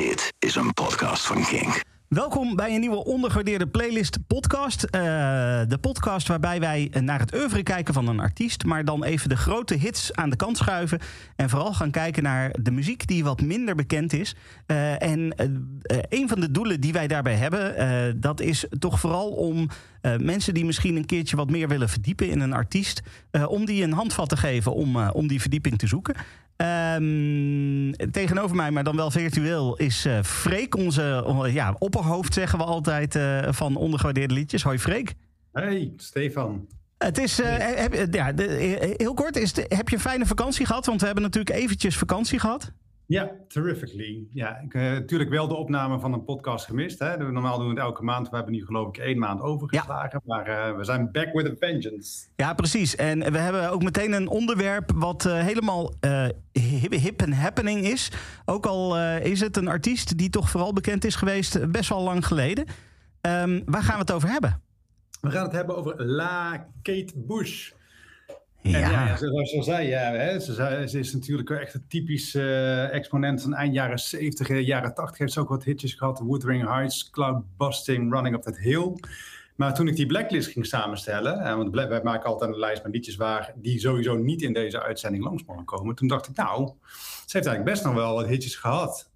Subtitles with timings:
[0.00, 1.82] Dit is een podcast van Kink.
[2.08, 4.84] Welkom bij een nieuwe ondergewaardeerde playlist podcast.
[4.84, 4.90] Uh,
[5.68, 9.36] de podcast waarbij wij naar het oeuvre kijken van een artiest, maar dan even de
[9.36, 10.98] grote hits aan de kant schuiven
[11.36, 14.34] en vooral gaan kijken naar de muziek die wat minder bekend is.
[14.66, 19.28] Uh, en uh, een van de doelen die wij daarbij hebben, dat is toch vooral
[19.28, 19.68] om
[20.18, 23.02] mensen die misschien een keertje wat meer willen verdiepen in een artiest,
[23.46, 26.14] om die een handvat te geven om, om die verdieping te zoeken.
[26.60, 32.64] Um, tegenover mij, maar dan wel virtueel, is uh, Freek, onze ja, opperhoofd, zeggen we
[32.64, 34.62] altijd, uh, van ondergewaardeerde liedjes.
[34.62, 35.14] Hoi Freek.
[35.52, 36.66] Hey, Stefan.
[36.98, 40.86] Het is, heb, ja, de, heel kort, is de, heb je een fijne vakantie gehad?
[40.86, 42.72] Want we hebben natuurlijk eventjes vakantie gehad.
[43.10, 44.26] Ja, terrifically.
[44.32, 46.98] Ja, ik heb uh, natuurlijk wel de opname van een podcast gemist.
[46.98, 47.16] Hè.
[47.16, 48.28] Normaal doen we het elke maand.
[48.28, 50.20] We hebben nu geloof ik één maand overgeslagen.
[50.24, 50.34] Ja.
[50.34, 52.26] Maar uh, we zijn back with a vengeance.
[52.36, 52.96] Ja, precies.
[52.96, 55.94] En we hebben ook meteen een onderwerp wat uh, helemaal
[56.90, 58.12] hip en happening is.
[58.44, 62.26] Ook al is het een artiest die toch vooral bekend is geweest best wel lang
[62.26, 62.64] geleden.
[63.20, 64.60] Um, waar gaan we het over hebben?
[65.20, 67.70] We gaan het hebben over La Kate Bush.
[68.62, 68.82] Ja.
[68.82, 72.94] En ja, zoals je zei, ja, hè, ze, ze, is natuurlijk echt een typisch uh,
[72.94, 76.22] exponent van eind jaren 70, jaren 80 heeft ze ook wat hitjes gehad.
[76.26, 78.92] Wuthering Heights, Cloud Busting, Running Up That Hill.
[79.56, 82.92] Maar toen ik die blacklist ging samenstellen, en want wij maken altijd een lijst met
[82.92, 85.94] liedjes waar die sowieso niet in deze uitzending langs mogen komen.
[85.94, 86.66] Toen dacht ik, nou,
[87.26, 89.10] ze heeft eigenlijk best nog wel wat hitjes gehad.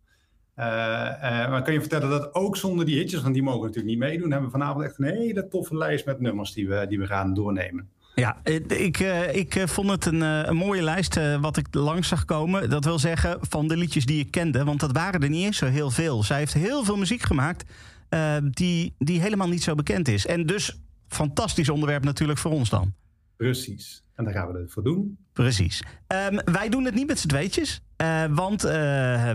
[0.58, 3.86] Uh, uh, maar kan je vertellen dat ook zonder die hitjes, want die mogen natuurlijk
[3.86, 6.98] niet meedoen, hebben we vanavond echt een hele toffe lijst met nummers die we, die
[6.98, 7.90] we gaan doornemen.
[8.14, 8.98] Ja, ik,
[9.32, 12.70] ik vond het een, een mooie lijst wat ik langs zag komen.
[12.70, 15.56] Dat wil zeggen van de liedjes die ik kende, want dat waren er niet eens
[15.56, 16.22] zo heel veel.
[16.22, 17.64] Zij heeft heel veel muziek gemaakt
[18.10, 20.26] uh, die, die helemaal niet zo bekend is.
[20.26, 22.94] En dus fantastisch onderwerp natuurlijk voor ons dan.
[23.36, 24.02] Precies.
[24.14, 25.18] En daar gaan we het voor doen.
[25.32, 25.82] Precies.
[26.30, 27.82] Um, wij doen het niet met z'n tweetjes.
[28.04, 28.70] Uh, want uh,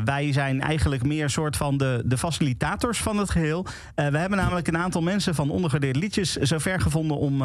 [0.06, 3.66] wij zijn eigenlijk meer soort van de, de facilitators van het geheel.
[3.66, 7.42] Uh, we hebben namelijk een aantal mensen van ondergewaardeerde liedjes zover gevonden om.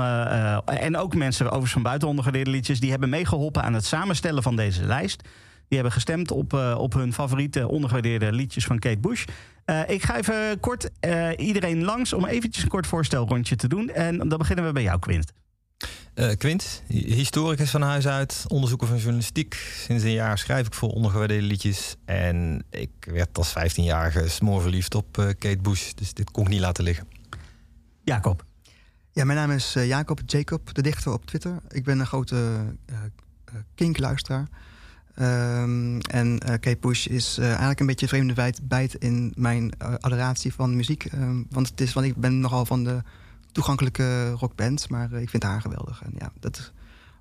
[0.65, 2.81] en ook mensen overigens van buiten ondergewaardeerde liedjes.
[2.81, 5.23] die hebben meegeholpen aan het samenstellen van deze lijst.
[5.69, 9.25] Die hebben gestemd op, op hun favoriete ondergewaardeerde liedjes van Kate Bush.
[9.87, 10.91] ik ga even kort
[11.37, 13.89] iedereen langs om eventjes een kort voorstelrondje te doen.
[13.89, 15.44] En dan beginnen we bij jou, Quint.
[16.15, 19.55] Uh, Quint, historicus van huis uit, onderzoeker van journalistiek.
[19.55, 21.97] Sinds een jaar schrijf ik voor ondergewaardeerde liedjes.
[22.05, 25.93] En ik werd als 15-jarige smoorverliefd op uh, Kate Bush.
[25.93, 27.07] Dus dit kon ik niet laten liggen.
[28.05, 28.45] Jacob.
[29.13, 31.57] Ja, mijn naam is uh, Jacob Jacob, de dichter op Twitter.
[31.69, 32.37] Ik ben een grote
[33.75, 34.49] kinkluisteraar.
[35.19, 41.13] Um, en Kate Bush is eigenlijk een beetje vreemde bijt in mijn adoratie van muziek.
[41.13, 43.03] Um, want, het is, want ik ben nogal van de
[43.55, 44.89] toegankelijke rockband.
[44.89, 46.03] Maar uh, ik vind haar geweldig.
[46.03, 46.73] En ja, dat,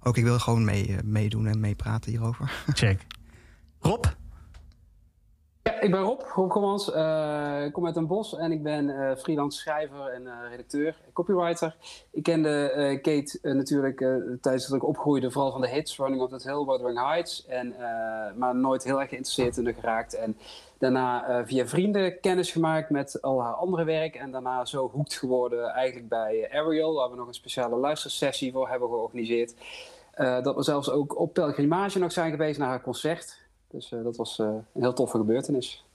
[0.01, 2.51] ook ik wil gewoon mee, uh, meedoen en meepraten hierover.
[2.73, 3.05] Check.
[3.79, 4.05] Rob?
[5.63, 6.89] Ja, ik ben Rob, Rob Kommans.
[6.89, 11.75] Uh, ik kom uit Den Bosch en ik ben freelance schrijver en redacteur, copywriter.
[12.11, 13.97] Ik kende Kate natuurlijk
[14.41, 17.45] tijdens dat ik opgroeide, vooral van de hits, Running Up That Hill, Wuthering Heights.
[17.45, 17.75] En,
[18.35, 20.15] maar nooit heel erg geïnteresseerd in geraakt.
[20.15, 20.37] En
[20.83, 24.15] Daarna uh, via vrienden kennis gemaakt met al haar andere werk.
[24.15, 26.93] En daarna zo hoekt geworden eigenlijk bij Ariel.
[26.93, 29.53] Waar we nog een speciale luistersessie voor hebben georganiseerd.
[30.17, 33.42] Uh, dat we zelfs ook op pelgrimage nog zijn geweest naar haar concert.
[33.73, 35.85] Dus uh, dat was een heel toffe gebeurtenis.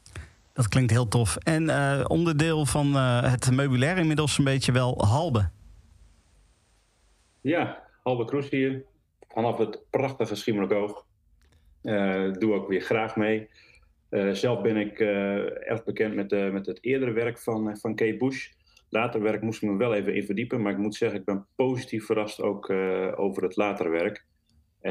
[0.52, 1.36] Dat klinkt heel tof.
[1.36, 1.70] En
[2.08, 2.94] onderdeel van
[3.24, 5.50] het meubilair inmiddels een beetje wel Halbe.
[7.40, 8.84] Ja, Halbe Kroes hier.
[9.28, 11.04] Vanaf het prachtige Schiermonnikoog.
[12.38, 13.48] doe ook weer graag mee.
[14.10, 17.94] Uh, zelf ben ik uh, erg bekend met, uh, met het eerdere werk van, van
[17.94, 18.48] Kate Bush.
[18.88, 21.46] Later werk moest ik me wel even in verdiepen, maar ik moet zeggen, ik ben
[21.54, 22.70] positief verrast ook
[23.16, 24.26] over het latere werk.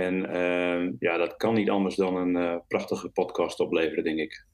[0.03, 4.45] En ja, dat kan niet anders dan een prachtige podcast opleveren, denk ik.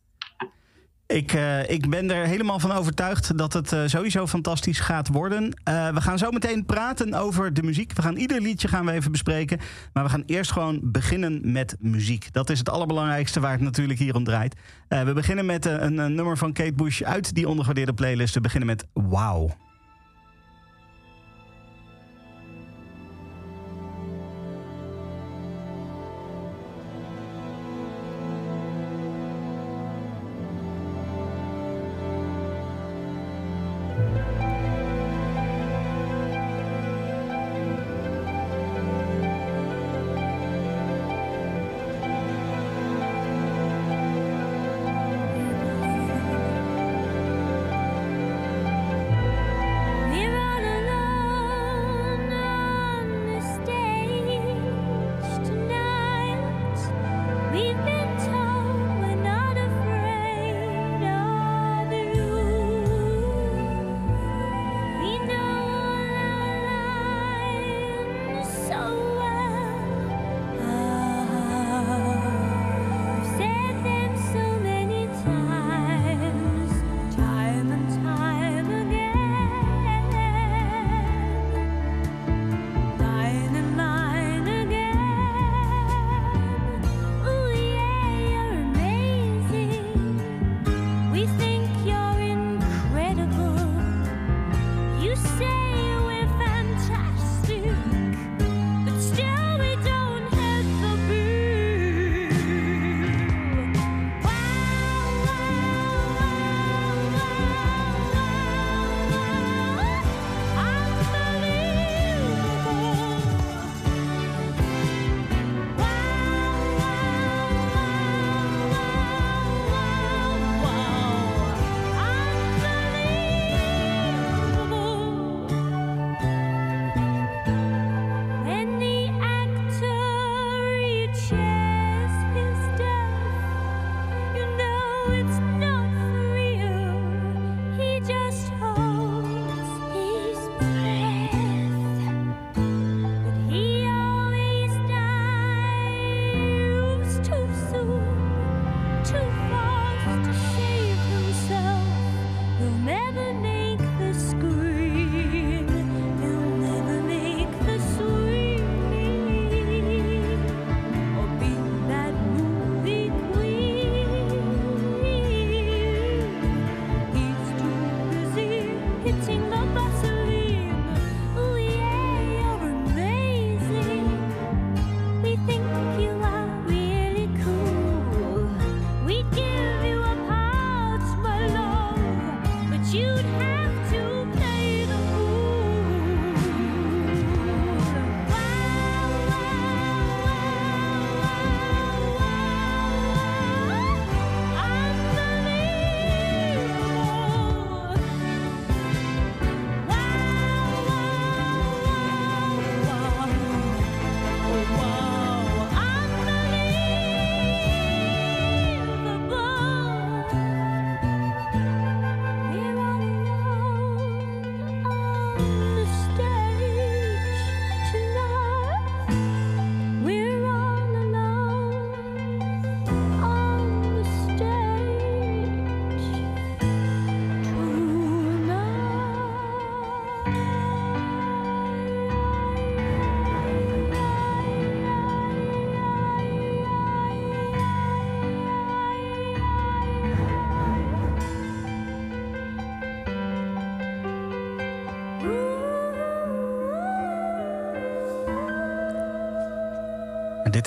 [1.08, 5.50] Ik, uh, ik ben er helemaal van overtuigd dat het uh, sowieso fantastisch gaat worden.
[5.94, 7.94] We gaan zo meteen praten over de muziek.
[7.94, 9.60] We gaan ieder liedje gaan we even bespreken.
[9.94, 12.34] Maar we gaan eerst gewoon beginnen met muziek.
[12.34, 14.56] Dat is het allerbelangrijkste waar het natuurlijk hier om draait.
[14.88, 18.34] we beginnen met een, een, nummer van Kate Bush uit die ondergewaardeerde playlist.
[18.34, 19.52] We beginnen met Wow.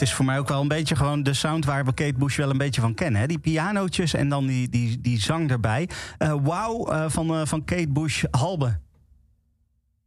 [0.06, 2.50] Is voor mij ook wel een beetje gewoon de sound waar we Kate Bush wel
[2.50, 3.20] een beetje van kennen.
[3.20, 3.26] Hè?
[3.26, 5.88] Die pianootjes en dan die, die, die zang erbij.
[6.18, 8.78] Uh, wow uh, van, uh, van Kate Bush, Halbe.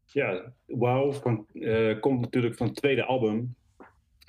[0.06, 0.54] Ja,
[1.12, 1.46] van,
[2.00, 3.56] komt natuurlijk van het tweede album.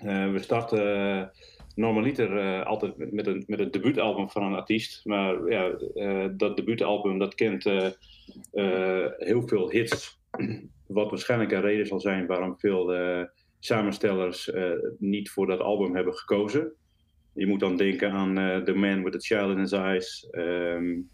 [0.02, 1.30] we starten
[1.74, 5.04] normaliter altijd met een, met een debuutalbum van een artiest.
[5.04, 5.70] Maar ja,
[6.36, 7.64] dat debuutalbum dat kent
[9.18, 10.18] heel veel hits.
[10.86, 12.92] Wat waarschijnlijk een reden zal zijn waarom veel
[13.60, 16.72] samenstellers uh, niet voor dat album hebben gekozen.
[17.32, 21.10] Je moet dan denken aan uh, The Man with a Child in His Eyes, um,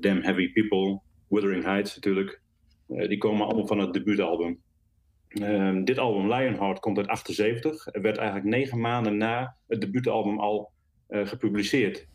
[0.00, 2.42] Damn Heavy People, Wuthering Heights natuurlijk.
[2.86, 4.62] die komen allemaal van het debuutalbum.
[5.28, 7.84] Um, dit album, Lionheart, komt uit 78.
[7.84, 10.72] Het werd eigenlijk negen maanden na het debuutalbum al
[11.08, 12.06] gepubliceerd.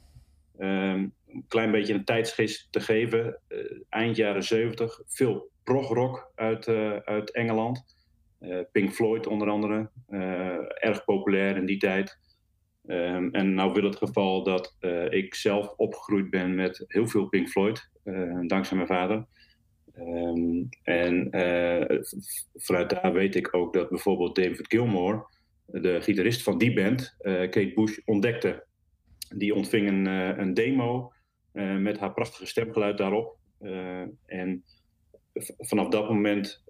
[0.57, 3.39] Um, een klein beetje een tijdsgeest te geven.
[3.89, 6.67] eind jaren 70, veel progrock uit,
[7.03, 7.98] uit Engeland.
[8.39, 12.17] Eh, Pink Floyd onder andere, eh, erg populair in die tijd.
[12.85, 17.27] Um, en nou wil het geval dat uh, ik zelf opgegroeid ben met heel veel
[17.27, 17.89] Pink Floyd,
[18.47, 19.25] dankzij mijn vader.
[19.97, 21.29] Um, en
[22.53, 25.27] vanuit daar weet ik ook dat bijvoorbeeld David Gilmour,
[25.65, 28.65] de gitarist van die band, Kate Bush, ontdekte.
[29.35, 30.05] Die ontving een,
[30.39, 31.11] een demo
[31.79, 33.37] met haar prachtige stemgeluid daarop.
[34.25, 34.63] en
[35.57, 36.63] vanaf dat moment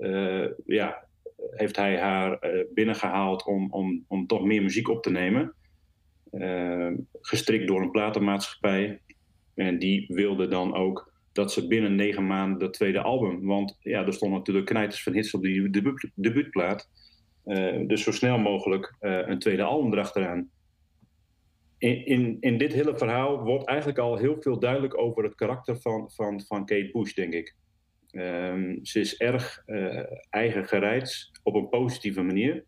[0.65, 1.08] ja,
[1.51, 5.53] heeft hij haar uh, binnengehaald om, om, om toch meer muziek op te nemen.
[6.31, 6.91] Uh,
[7.21, 9.01] gestrikt door een platenmaatschappij.
[9.55, 13.45] En die wilde dan ook dat ze binnen negen maanden dat tweede album.
[13.45, 16.89] Want ja, er stonden natuurlijk knijters van hits op die debuut, debuutplaat.
[17.45, 20.49] Uh, dus zo snel mogelijk een tweede album erachteraan.
[21.77, 25.77] In, in, in dit hele verhaal wordt eigenlijk al heel veel duidelijk over het karakter
[25.81, 27.55] van, van, van Kate Bush, denk ik.
[28.11, 32.65] Um, ze is erg uh, eigen gereid op een positieve manier.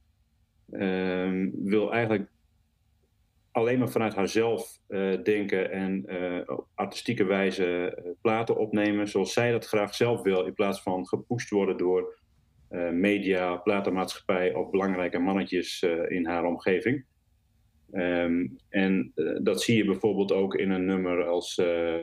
[0.72, 2.30] Um, wil eigenlijk
[3.52, 9.52] alleen maar vanuit haarzelf uh, denken en uh, op artistieke wijze platen opnemen zoals zij
[9.52, 12.20] dat graag zelf wil, in plaats van gepusht worden door
[12.92, 17.06] media, platenmaatschappij of belangrijke mannetjes in haar omgeving.
[17.92, 19.12] Um, en
[19.44, 21.96] dat zie je bijvoorbeeld ook in een nummer als uh,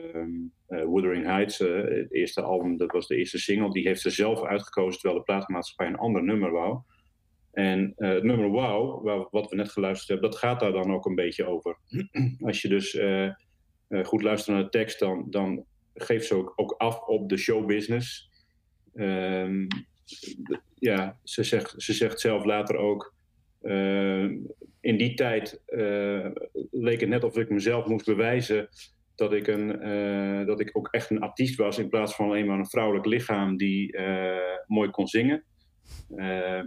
[0.67, 4.43] Wuthering Heights, uh, het eerste album, dat was de eerste single, die heeft ze zelf
[4.43, 6.79] uitgekozen terwijl de platenmaatschappij een ander nummer wou.
[7.51, 11.15] En het nummer Wow, wat we net geluisterd hebben, dat gaat daar dan ook een
[11.15, 11.77] beetje over.
[12.39, 12.99] Als je dus
[14.03, 18.29] goed luistert naar de tekst, dan, dan geeft ze ook, ook af op de showbusiness.
[18.93, 19.67] Um,
[20.75, 23.13] ja, ze zegt, ze zegt zelf later ook.
[24.81, 25.61] In die tijd
[26.71, 28.69] leek het net of ik mezelf moest bewijzen
[29.15, 32.45] dat ik, een, uh, dat ik ook echt een artiest was in plaats van alleen
[32.45, 33.97] maar een vrouwelijk lichaam die
[34.67, 35.43] mooi kon zingen.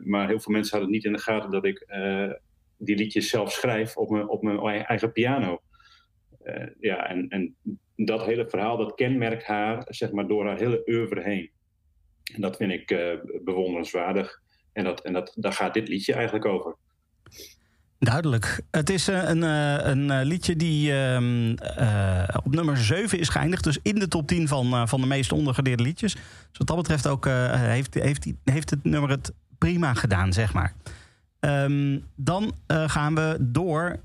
[0.04, 1.86] Maar heel veel mensen hadden niet in de gaten dat ik
[2.78, 5.62] die liedjes zelf schrijf op mijn, op mijn eigen piano.
[6.80, 7.56] ja, en, en
[7.96, 11.50] dat hele verhaal, dat kenmerkt haar zeg maar, door haar hele oeuvre heen.
[12.34, 12.86] En dat vind ik
[13.44, 14.42] bewonderenswaardig.
[14.72, 16.76] En, dat, en dat, daar gaat dit liedje eigenlijk over.
[18.02, 18.60] Duidelijk.
[18.70, 21.50] Het is uh, een, uh, een uh, liedje die ehm,
[22.44, 23.64] op nummer 7 is geëindigd.
[23.64, 26.14] Dus in de top 10 van, van de meest ondergedeerde liedjes.
[26.14, 30.74] Dus wat dat betreft ook heeft, heeft, heeft het nummer het prima gedaan, zeg maar.
[31.40, 33.96] Um, dan gaan we door.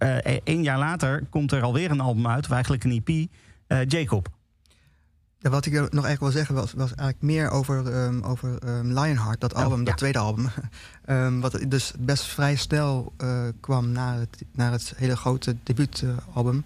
[0.43, 3.27] Een jaar later komt er alweer een album uit, of eigenlijk een EP.
[3.89, 4.36] Jacob.
[5.39, 8.87] Ja, wat ik nog eigenlijk wil zeggen was, was eigenlijk meer over, um, over um,
[8.87, 10.49] Lionheart, dat album, dat tweede album.
[11.09, 16.65] um, wat dus best vrij snel uh, kwam na het, naar het hele grote debuutalbum.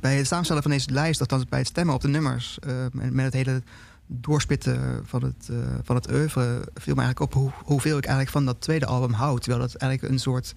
[0.00, 3.24] bij het samenstellen van deze lijst, althans bij het stemmen op de nummers, en met
[3.24, 3.62] het hele
[4.06, 8.36] doorspitten van het, uh, van het oeuvre, viel me eigenlijk op hoe, hoeveel ik eigenlijk
[8.36, 9.42] van dat tweede album houd.
[9.42, 10.52] Terwijl dat eigenlijk een soort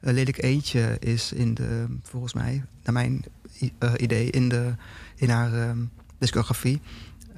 [0.00, 3.24] uh, lelijk eentje is in de, volgens mij, naar mijn
[3.96, 4.74] idee, in, de,
[5.16, 5.76] in haar
[6.18, 6.80] discografie.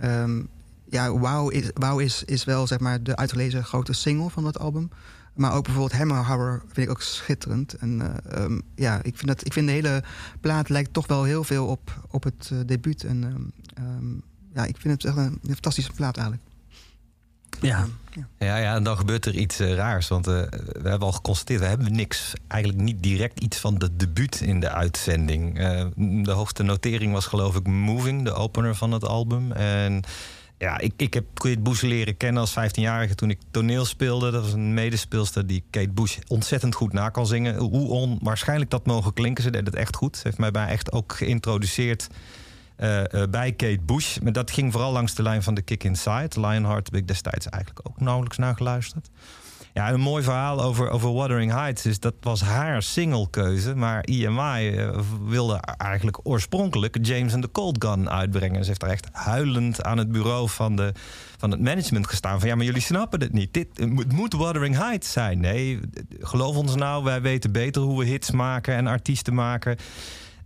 [0.05, 0.49] Um,
[0.91, 4.59] ja, Wow, is, wow is, is wel zeg maar de uitgelezen grote single van dat
[4.59, 4.91] album.
[5.35, 7.75] Maar ook bijvoorbeeld Hammer Horror vind ik ook schitterend.
[7.75, 10.03] En uh, um, ja, ik vind, dat, ik vind de hele
[10.41, 13.05] plaat lijkt toch wel heel veel op, op het uh, debuut.
[13.05, 14.23] En um,
[14.55, 16.48] ja, ik vind het echt een, een fantastische plaat eigenlijk.
[17.61, 17.87] Ja.
[18.39, 20.09] Ja, ja, en dan gebeurt er iets uh, raars.
[20.09, 20.35] Want uh,
[20.83, 24.61] we hebben al geconstateerd, we hebben niks, eigenlijk niet direct iets van de debuut in
[24.61, 25.59] de uitzending.
[25.61, 29.53] Uh, de hoogste notering was geloof ik Moving, de opener van het album.
[29.53, 30.03] En
[30.59, 34.31] ja, ik, ik heb Kate Bush leren kennen als 15-jarige toen ik toneel speelde.
[34.31, 37.57] Dat was een medespeelster die Kate Bush ontzettend goed na kan zingen.
[37.57, 40.17] Hoe onwaarschijnlijk dat mogen klinken, ze deed het echt goed.
[40.17, 42.09] Ze heeft mij bij echt ook geïntroduceerd
[42.79, 44.19] uh, bij Kate Bush.
[44.19, 46.29] Maar dat ging vooral langs de lijn van The Kick Inside.
[46.35, 49.11] Lionheart heb ik destijds eigenlijk ook nauwelijks naar geluisterd.
[49.79, 53.75] Ja, een mooi verhaal over, over Wuthering Heights is dat was haar singlekeuze.
[53.75, 58.63] Maar EMI uh, wilde eigenlijk oorspronkelijk James and the Cold Gun uitbrengen.
[58.63, 60.93] Ze heeft er echt huilend aan het bureau van, de,
[61.37, 62.39] van het management gestaan.
[62.41, 63.55] Van ja, maar jullie snappen het niet.
[63.55, 65.41] Dit het moet Wuthering Heights zijn.
[65.41, 65.81] Nee,
[66.21, 69.77] geloof ons nou, wij weten beter hoe we hits maken en artiesten maken.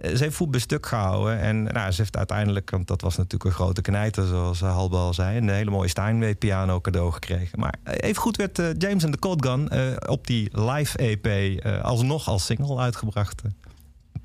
[0.03, 1.39] Eh, ze heeft voet bij stuk gehouden.
[1.41, 5.15] En nou, ze heeft uiteindelijk, want dat was natuurlijk een grote knijter, zoals Halbe al
[5.15, 7.61] zei, een hele mooie Steinway piano cadeau gekregen.
[7.61, 9.71] Maar even goed werd James and the Cold Gun
[10.09, 13.43] op die live EP alsnog als single uitgebracht.
[13.45, 13.55] een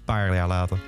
[0.06, 0.80] paar jaar later.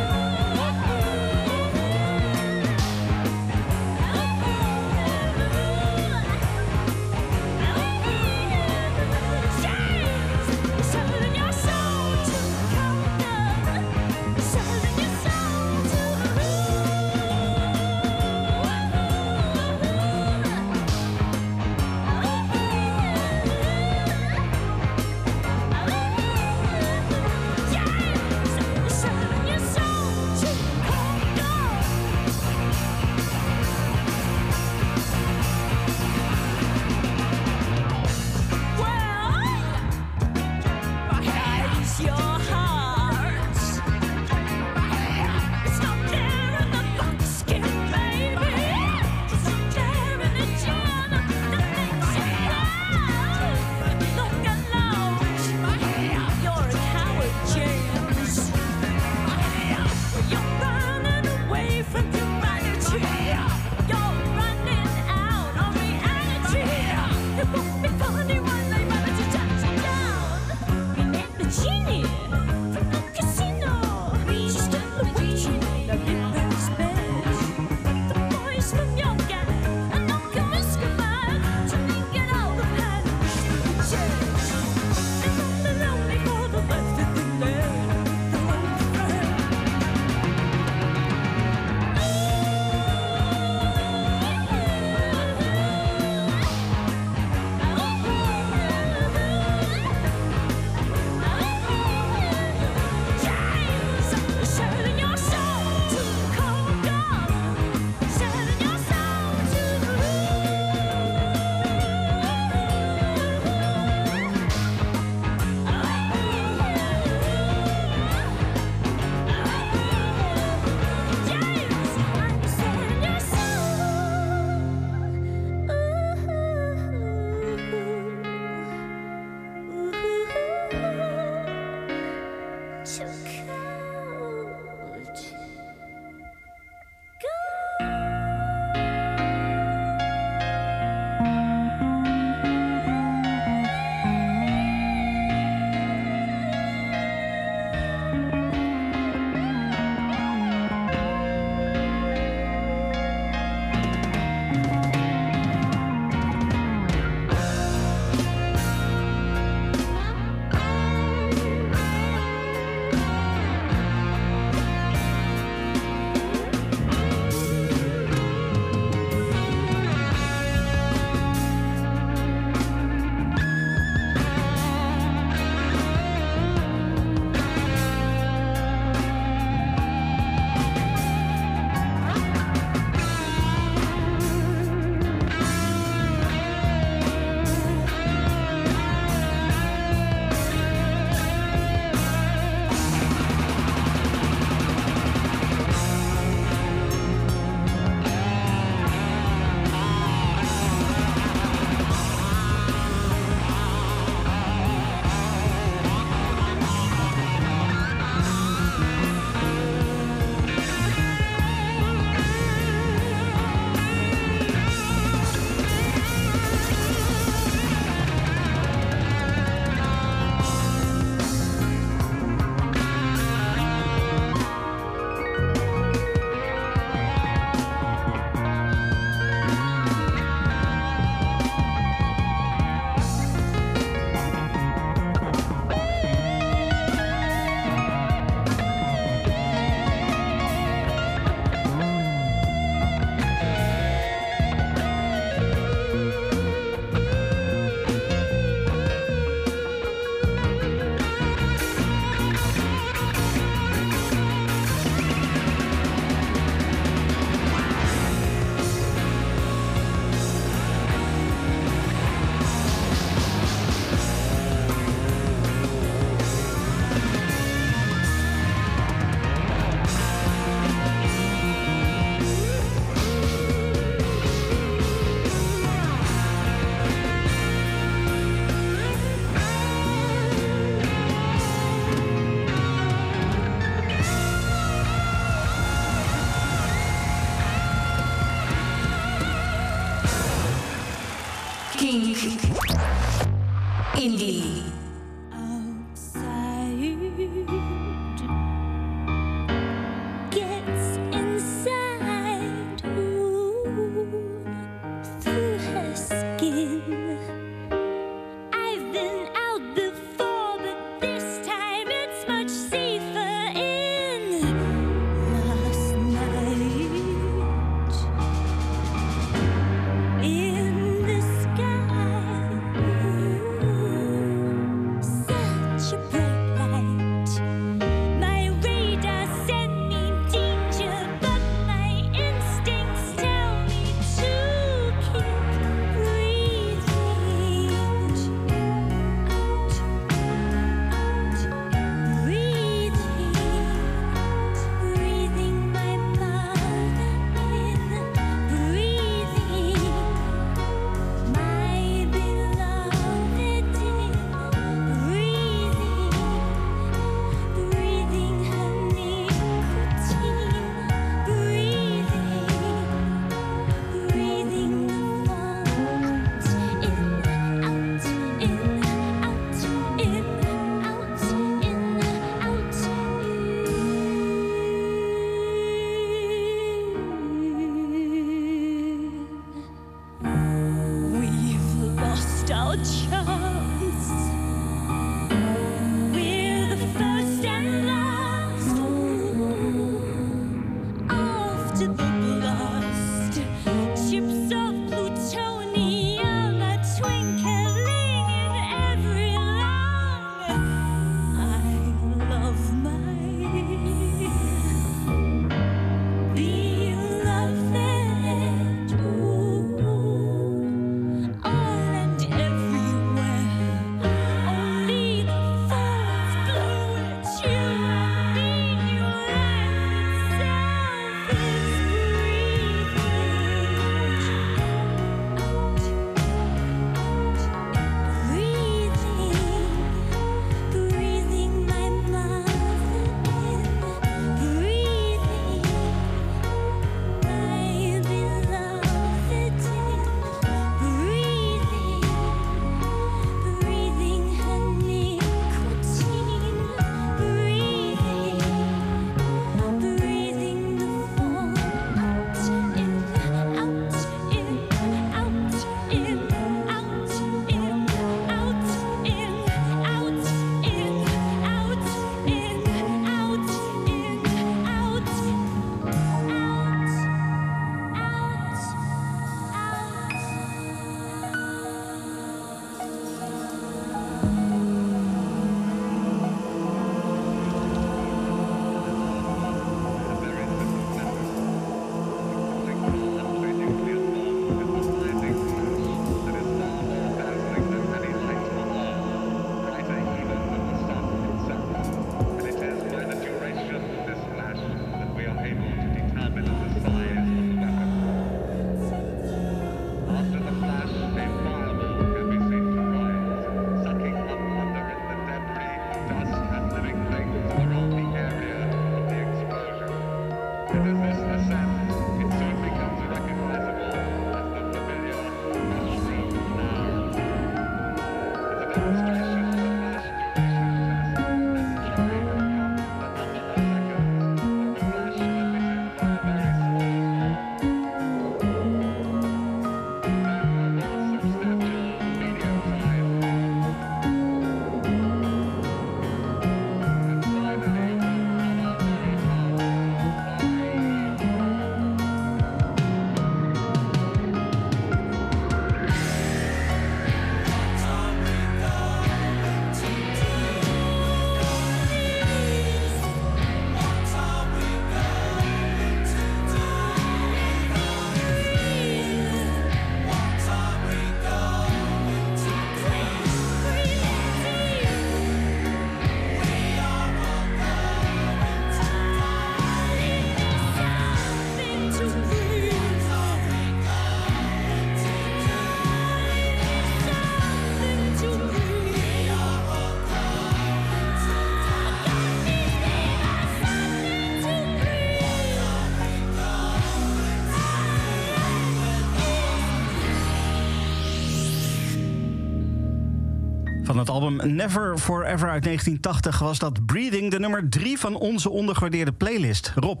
[594.06, 599.12] Het album Never Forever uit 1980 was dat Breathing de nummer drie van onze ondergewaardeerde
[599.12, 599.72] playlist.
[599.74, 600.00] Rob.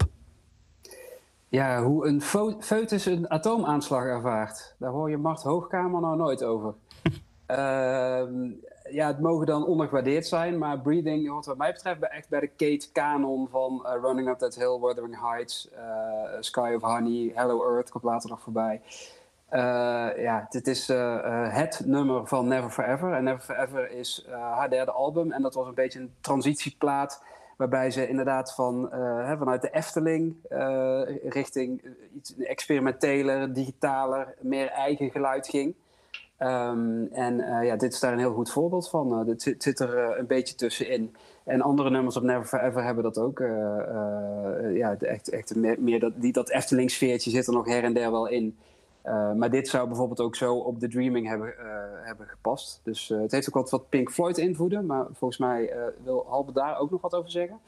[1.48, 4.74] Ja, hoe een fo- foetus een atoomaanslag ervaart.
[4.78, 6.74] Daar hoor je Mart Hoogkamer nou nooit over.
[7.46, 8.50] Ehm,
[8.90, 12.40] ja, het mogen dan ondergewaardeerd zijn, maar Breathing hoort wat mij betreft bij, echt bij
[12.40, 17.32] de Kate Canon van eh, Running Up That Hill, Wuthering Heights, eh, Sky of Honey,
[17.34, 18.80] Hello Earth komt later nog voorbij.
[19.48, 23.12] Eh, ja, dit is eh, eh, het nummer van Never Forever.
[23.12, 25.32] En Never Forever is haar derde album.
[25.32, 27.22] En dat was een beetje een transitieplaat.
[27.56, 30.36] Waarbij ze inderdaad van, hè, vanuit de Efteling
[31.24, 31.82] richting
[32.14, 35.74] iets experimenteler, digitaler, meer eigen geluid ging.
[36.36, 39.24] Ehm, en ja, dit is daar een heel goed voorbeeld van.
[39.24, 41.16] Dit zit, er een beetje tussenin.
[41.44, 43.38] En andere nummers op Never Forever hebben dat ook.
[44.74, 48.10] ja, echt, echt meer, meer dat, die, dat Efteling-sfeertje zit er nog her en der
[48.10, 48.56] wel in.
[49.06, 52.80] Eh, maar dit zou bijvoorbeeld ook zo op The Dreaming hebben, eh, hebben gepast.
[52.84, 54.86] Dus eh, het heeft ook wat, wat Pink Floyd invloeden.
[54.86, 55.72] Maar volgens mij
[56.04, 57.58] wil Halbe daar ook nog wat over zeggen.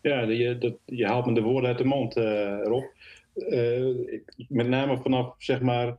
[0.00, 2.14] Ja, je, dat, je haalt me de woorden uit de mond,
[2.64, 2.84] Rob.
[4.48, 5.96] Met name vanaf, zeg maar,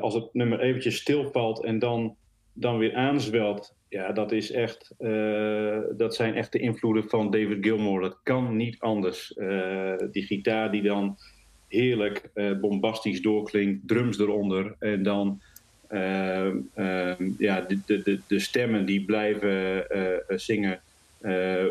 [0.00, 2.16] als het nummer eventjes stilvalt en dan,
[2.52, 3.74] dan weer aanzwelt.
[3.88, 4.94] Ja, dat is echt,
[5.96, 8.00] dat zijn echt de invloeden van David Gilmour.
[8.00, 9.34] Dat kan niet anders.
[10.10, 11.18] Die gitaar die dan
[11.68, 15.40] heerlijk eh, bombastisch doorklinkt, drums eronder en dan
[15.88, 20.80] ehm, ehm, ja, de, de, de, de stemmen die blijven eh, eh, zingen.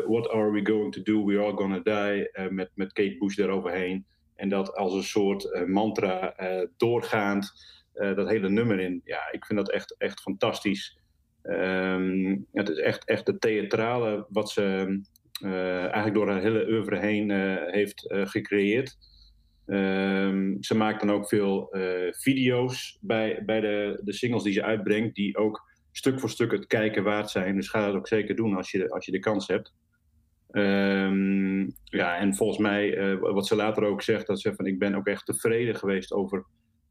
[0.06, 1.24] What are we going to do?
[1.24, 2.30] We are gonna die.
[2.50, 4.04] met, met Kate Bush daaroverheen.
[4.34, 6.34] En dat als een soort mantra
[6.76, 7.52] doorgaand.
[7.92, 9.02] dat hele nummer in.
[9.04, 10.98] Ja, ik vind dat echt, echt fantastisch.
[11.42, 14.98] Ehm, het is echt, echt het theatrale wat ze
[15.40, 17.30] eigenlijk door haar hele oeuvre heen
[17.70, 18.96] heeft gecreëerd.
[19.66, 24.62] Ehm, ze maakt dan ook veel eh, video's bij, bij de, de singles die ze
[24.62, 27.56] uitbrengt, die ook stuk voor stuk het kijken waard zijn.
[27.56, 29.74] Dus ga dat ook zeker doen als je, als je de kans hebt.
[30.50, 34.78] Ehm, ja, en volgens mij, eh, wat ze later ook zegt, dat ze van ik
[34.78, 36.46] ben ook echt tevreden geweest over,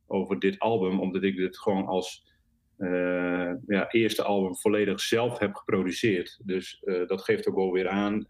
[0.07, 2.33] over dit album, omdat ik dit gewoon als
[2.77, 6.39] eh, ja, eerste album volledig zelf heb geproduceerd.
[6.43, 8.27] Dus dat geeft ook wel weer aan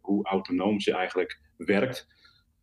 [0.00, 2.17] hoe autonoom ze eigenlijk werkt.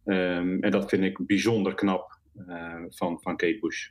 [0.05, 3.89] Ehm, en dat vind ik bijzonder knap eh, van, van Kate Bush.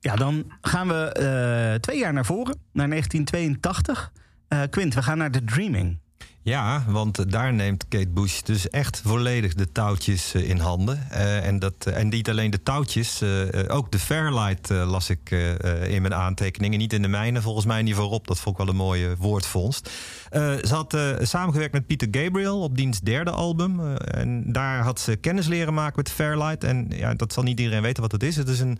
[0.00, 4.12] Ja, dan gaan we eh, twee jaar naar voren, naar 1982.
[4.48, 5.98] Eh, Quint, we gaan naar The Dreaming.
[6.44, 11.10] Ja, want daar neemt Kate Bush dus echt volledig de touwtjes eh, in handen.
[11.10, 13.22] Eh, en, dat, eh, en niet alleen de touwtjes,
[13.68, 15.30] ook de Fairlight las ik
[15.88, 16.78] in mijn aantekeningen.
[16.78, 18.26] Niet in de mijne, volgens mij niet voorop.
[18.26, 19.90] Dat vond ik wel een mooie woordvondst.
[20.30, 20.96] Ze had
[21.26, 23.96] samengewerkt met Peter Gabriel op diens derde album.
[23.96, 26.64] En daar had ze kennis leren maken met Fairlight.
[26.64, 28.36] En ja, dat zal niet iedereen weten wat het is.
[28.36, 28.78] Het is een...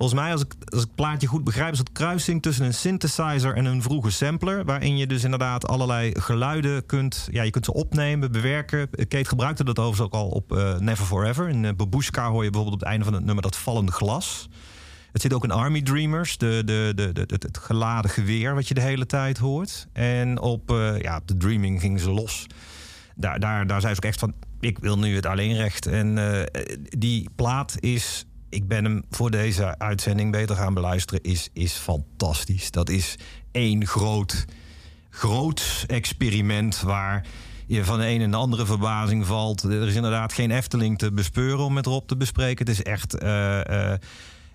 [0.00, 2.74] Volgens mij, als ik, als ik het plaatje goed begrijp, is het kruising tussen een
[2.74, 4.64] synthesizer en een vroege sampler.
[4.64, 7.28] Waarin je dus inderdaad allerlei geluiden kunt.
[7.30, 8.90] Ja, je kunt ze opnemen, bewerken.
[8.90, 11.48] Kate gebruikte dat overigens ook al op eh, Never Forever.
[11.48, 14.48] In uh, Babushka hoor je bijvoorbeeld op het einde van het nummer dat vallende glas.
[15.12, 18.74] Het zit ook in Army Dreamers, de, de, de, de, het geladen geweer wat je
[18.74, 19.86] de hele tijd hoort.
[19.92, 22.46] En op, uh, ja, op de Dreaming gingen ze los.
[23.14, 25.86] Daar, daar, daar zei ze ook echt van, ik wil nu het alleenrecht.
[25.86, 26.42] En uh,
[26.98, 32.70] die plaat is ik ben hem voor deze uitzending beter gaan beluisteren, is, is fantastisch.
[32.70, 33.16] Dat is
[33.52, 34.44] één groot,
[35.10, 37.26] groot experiment waar
[37.66, 39.62] je van de een en de andere verbazing valt.
[39.62, 42.66] Er is inderdaad geen Efteling te bespeuren om met Rob te bespreken.
[42.66, 43.22] Het is echt.
[43.22, 43.92] Uh, uh,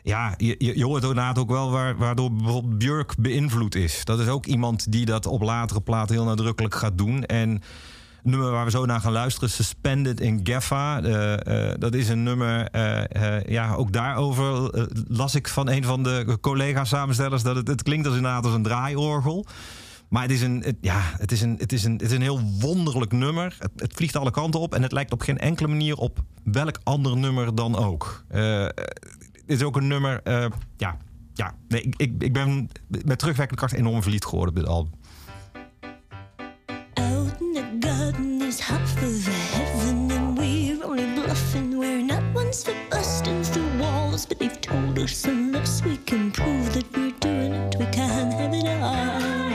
[0.04, 4.06] ja, je, je hoort inderdaad ook wel waar, waardoor bijvoorbeeld Björk beïnvloed is.
[4.06, 7.24] Dat is ook iemand die dat op latere platen heel nadrukkelijk gaat doen.
[7.24, 7.62] En
[8.26, 11.04] nummer waar we zo naar gaan luisteren, Suspended in Geffa.
[11.04, 14.72] Uh, uh, dat is een nummer, uh, ja, ook daarover
[15.08, 18.54] las ik van een van de collega's samenstellers dat het, het klinkt als inderdaad als
[18.54, 19.46] een draaiorgel.
[20.10, 22.42] Maar het is een, ja, het is een, het is een, het is een heel
[22.60, 23.56] wonderlijk nummer.
[23.60, 26.80] Het, het, vliegt alle kanten op en het lijkt op geen enkele manier op welk
[26.84, 28.24] ander nummer dan ook.
[28.28, 28.92] het
[29.46, 30.22] is ook een nummer,
[30.78, 30.98] ja,
[31.34, 34.94] ja nee, ik, ik, ik ben met terugwerkende kracht enorm verliefd geworden op dit album.
[45.06, 49.52] Unless we can prove that we're doing it, we can't have it all.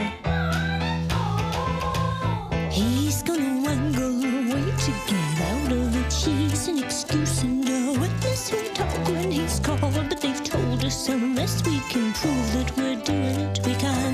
[2.70, 6.12] He's gonna wangle away to get out of it.
[6.12, 11.08] She's an excuse and a witness who'll talk when he's called, but they've told us
[11.08, 14.09] unless we can prove that we're doing it, we can't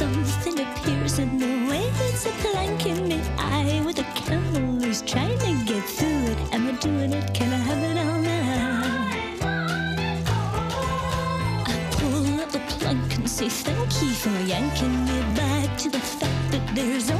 [0.00, 5.02] something appears in the way it's a plank in the eye with a camel who's
[5.02, 6.38] trying to get through it.
[6.54, 7.34] Am I doing it?
[7.34, 9.10] Can I have it all now?
[11.66, 16.00] I pull up the plank and say thank you for yanking me back to the
[16.00, 17.10] fact that there's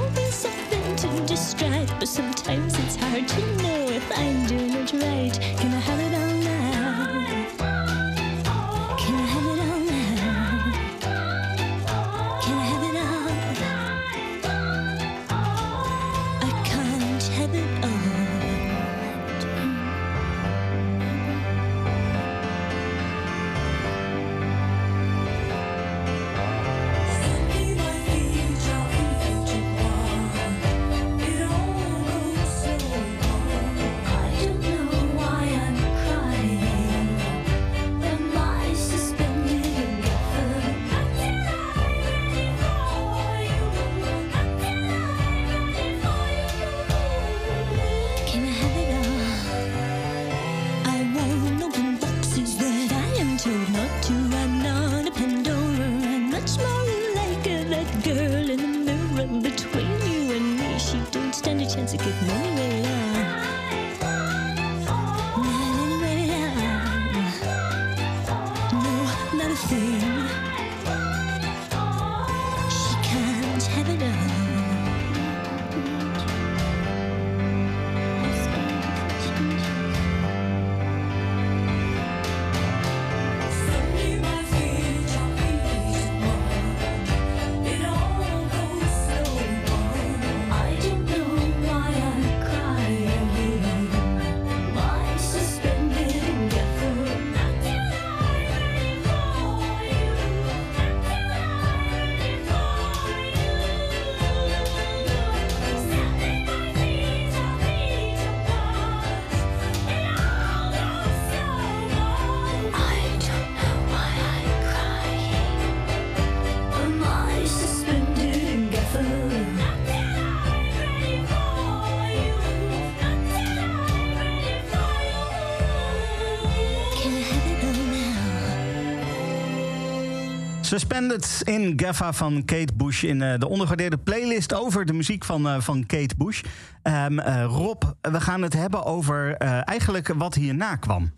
[130.71, 135.47] Suspended in Gaffa van Kate Bush in eh, de ondergewaardeerde playlist over de muziek van,
[135.47, 136.43] eh, van Kate Bush.
[136.83, 141.11] Ehm, eh, Rob, we gaan het hebben over eigenlijk wat hierna kwam.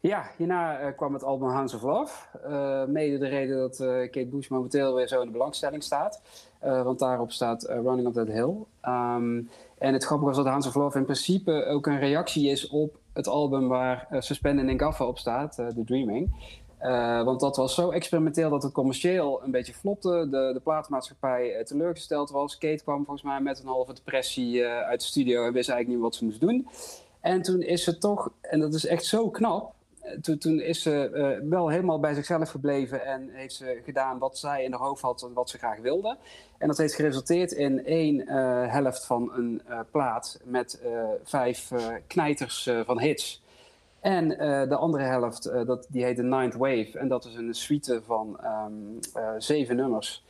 [0.00, 2.12] Ja, hierna kwam het album Hounds of Love.
[2.88, 3.76] Mede de reden dat
[4.10, 6.22] Kate Bush momenteel weer zo in de belangstelling staat.
[6.60, 8.54] Want daarop staat Running Up That Hill.
[8.80, 9.40] Ehm,
[9.78, 12.98] en het grappige was dat Hounds of Love in principe ook een reactie is op
[13.12, 16.30] het album waar Suspended in Gaffa op staat, The Dreaming.
[16.82, 20.26] Eh, want dat was zo experimenteel dat het commercieel een beetje flopte.
[20.30, 22.58] De, de platenmaatschappij eh, teleurgesteld was.
[22.58, 25.88] Kate kwam volgens mij met een halve depressie eh, uit de studio en wist eigenlijk
[25.88, 26.68] niet wat ze moest doen.
[27.20, 29.74] En toen is ze toch, en dat is echt zo knap,
[30.20, 34.64] toen, toen is ze wel helemaal bij zichzelf gebleven en heeft ze gedaan wat zij
[34.64, 36.16] in haar hoofd had en wat ze graag wilde.
[36.58, 38.28] En dat heeft geresulteerd in één
[38.68, 40.80] helft van een plaat met
[41.24, 41.70] vijf
[42.06, 43.41] knijters van hits.
[44.02, 46.98] En eh, de andere helft, eh, dat, die heet de Ninth Wave.
[46.98, 48.72] En dat is een suite van ehm,
[49.14, 50.24] eh, zeven nummers.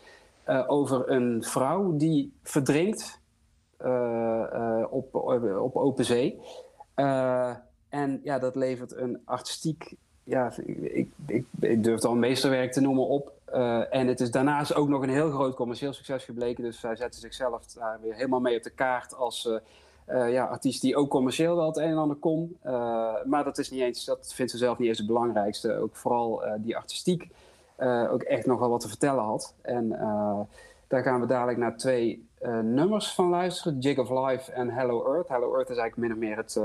[0.67, 3.21] over een vrouw die verdrinkt
[4.91, 5.15] op,
[5.61, 6.41] op open zee.
[7.89, 9.95] En ja, dat levert een artistiek,
[10.25, 13.33] ja, ik, ik, ik durf het al meesterwerk te noemen op.
[13.91, 16.65] En het is daarnaast ook nog een heel groot commercieel succes gebleken.
[16.65, 19.49] Dus zij zetten zichzelf daar weer helemaal mee op de kaart als
[20.05, 22.57] eh, ja, artiest die ook commercieel wel het een en ander kon.
[22.63, 25.79] Eh, maar dat is niet eens, dat vindt ze zelf niet eens het belangrijkste.
[25.79, 27.29] Ook vooral eh, die artistiek
[28.11, 29.55] ook echt nog wel wat te vertellen had.
[29.63, 29.89] En
[30.87, 32.29] daar gaan we dadelijk naar twee
[32.63, 33.79] nummers van luisteren.
[33.79, 35.29] Jig of Life en Hello Earth.
[35.29, 36.61] Hello Earth is eigenlijk min of meer het,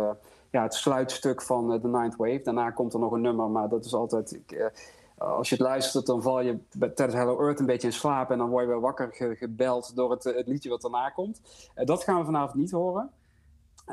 [0.52, 2.42] ja, het sluitstuk van The Ninth Wave.
[2.44, 4.32] Daarna komt er nog een nummer, maar dat is altijd...
[4.32, 4.72] Ik,
[5.18, 8.32] als je het luistert, dan val je tijdens Hello Earth een beetje in slaap...
[8.32, 11.42] en dan word je weer wakker ge- gebeld door het, het liedje wat daarna komt.
[11.76, 13.10] Dat gaan we vanavond niet horen.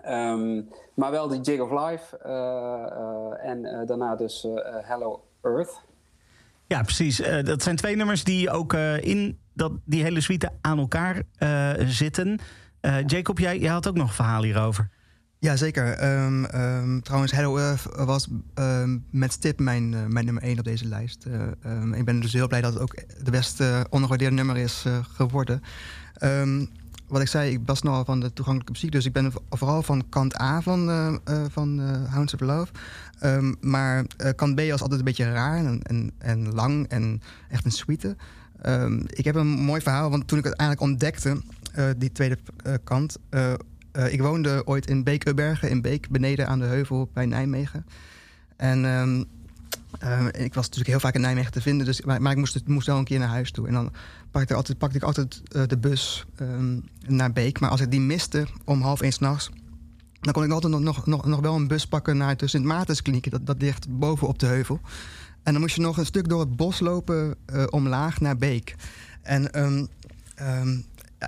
[0.02, 0.62] Ehm,
[0.94, 4.46] maar wel de Jig of Life eh, eh, en eh, daarna dus
[4.82, 5.82] Hello Earth.
[6.66, 7.20] Ja, precies.
[7.20, 11.22] Eh, dat zijn twee nummers die ook eh, in dat, die hele suite aan elkaar
[11.36, 12.38] eh, zitten.
[12.80, 14.88] Eh, Jacob, jij, jij had ook nog een verhaal hierover.
[15.38, 15.92] Ja, zeker.
[15.92, 20.86] Ehm, ehm, trouwens, Hello Earth was ehm, met stip mijn, mijn nummer 1 op deze
[20.86, 21.26] lijst.
[21.94, 25.62] Ik ben dus heel blij dat het ook de beste ondergewaardeerde nummer is geworden.
[27.14, 28.92] Wat ik zei, ik was nogal van de toegankelijke muziek.
[28.92, 32.72] Dus ik ben vooral van kant A van, eh, eh, van eh, Hounds of Love.
[33.18, 34.04] Ehm, maar
[34.36, 38.16] kant B was altijd een beetje raar en, en, en lang en echt een suite.
[38.60, 41.40] Ehm, ik heb een mooi verhaal, want toen ik het eigenlijk ontdekte,
[41.96, 42.38] die tweede
[42.84, 43.18] kant.
[44.10, 47.86] ik woonde ooit in Beek-Ubbergen, in Beek, beneden aan de heuvel bij Nijmegen.
[48.56, 49.22] En ehm,
[49.98, 52.86] eh, ik was natuurlijk heel vaak in Nijmegen te vinden, dus, maar, ik moest, moest
[52.86, 53.66] wel een keer naar huis toe.
[53.66, 53.92] En dan
[54.30, 57.60] pakte ik altijd, pakte ik altijd eh, de bus ehm, naar Beek.
[57.60, 59.50] Maar als ik die miste om half één s'nachts,
[60.20, 63.30] dan kon ik altijd nog, nog, nog, wel een bus pakken naar de Sint Maartenskliniek.
[63.30, 64.80] Dat, dat ligt boven op de heuvel.
[65.42, 68.74] En dan moest je nog een stuk door het bos lopen eh, omlaag naar Beek.
[69.22, 69.86] En ehm,
[70.34, 70.78] ehm,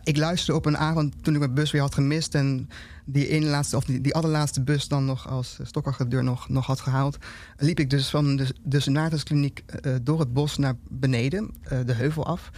[0.05, 2.35] ik luisterde op een avond toen ik mijn bus weer had gemist...
[2.35, 2.69] en
[3.05, 6.81] die, ene laatste, of die, die allerlaatste bus dan nog als stokkergedeur nog, nog had
[6.81, 7.19] gehaald...
[7.57, 12.27] liep ik dus van de, de eh, door het bos naar beneden, eh, de heuvel
[12.27, 12.51] af...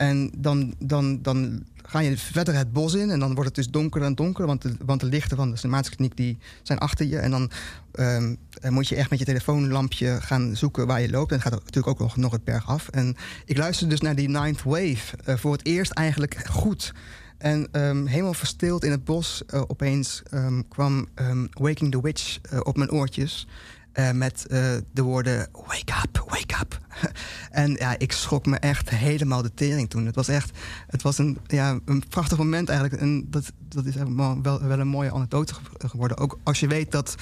[0.00, 3.68] En dan, dan, dan ga je verder het bos in en dan wordt het dus
[3.68, 4.46] donkerder en donkerder.
[4.46, 7.18] Want de, want lichten van de Sint die zijn achter je.
[7.18, 7.50] En dan
[7.92, 11.30] ehm, eh, moet je echt met je telefoonlampje gaan zoeken waar je loopt.
[11.32, 12.88] En het gaat natuurlijk ook nog, nog het berg af.
[12.88, 16.92] En ik luisterde dus naar die Ninth Wave eh, voor het eerst eigenlijk goed.
[17.38, 21.08] En ehm, helemaal verstild in het bos eh, opeens ehm, kwam
[21.52, 23.46] Waking the Witch eh, op mijn oortjes.
[23.92, 26.78] Eh, met eh, de woorden wake up, wake up.
[27.50, 30.06] en ja, ik schrok me echt helemaal de tering toen.
[30.06, 33.02] Het was echt, het was een, ja, een prachtig moment eigenlijk.
[33.02, 36.16] En dat, dat is wel, wel een mooie anekdote ge- geworden.
[36.16, 37.14] Ook als je weet dat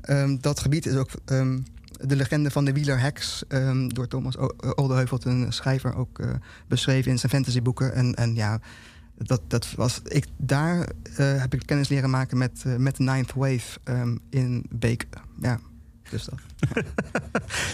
[0.00, 1.58] ehm, dat gebied is ook ehm,
[2.00, 3.44] de legende van de wielerheks...
[3.48, 6.30] ehm, door Thomas O- Oldeheuvelt, een schrijver, ook eh,
[6.68, 7.94] beschreven in zijn fantasyboeken.
[7.94, 8.60] En, en ja,
[9.16, 13.02] dat, dat was, ik, daar eh, heb ik kennis leren maken met, eh, met de
[13.02, 13.78] Ninth Wave
[14.30, 15.06] in Beek.
[15.40, 15.58] Ja,
[16.14, 16.40] dus dat.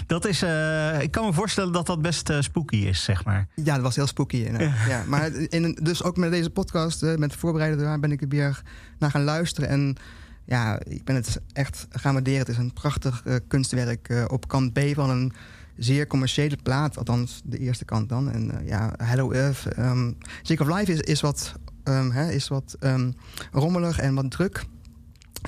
[0.07, 3.49] Dat is, eh, ik kan me voorstellen dat dat best eh, spooky is, zeg maar.
[3.55, 4.37] Ja, dat was heel spooky.
[4.37, 4.87] inderdaad.
[4.89, 5.05] Ja.
[5.07, 8.63] maar in, dus ook met deze podcast, eh, met voorbereiden daar, ben ik er weer
[8.99, 9.69] naar gaan luisteren.
[9.69, 9.97] En
[10.45, 12.39] ja, ik ben het echt gaan waarderen.
[12.39, 15.33] Het is een prachtig kunstwerk op kant B van een
[15.77, 16.99] zeer commerciële plaat.
[16.99, 18.31] Althans, de eerste kant dan.
[18.31, 19.79] En ja, Hello Earth.
[19.79, 23.11] Um, Sick of Life is, is wat, ehm, hè, is wat ehm,
[23.53, 24.65] rommelig en wat druk.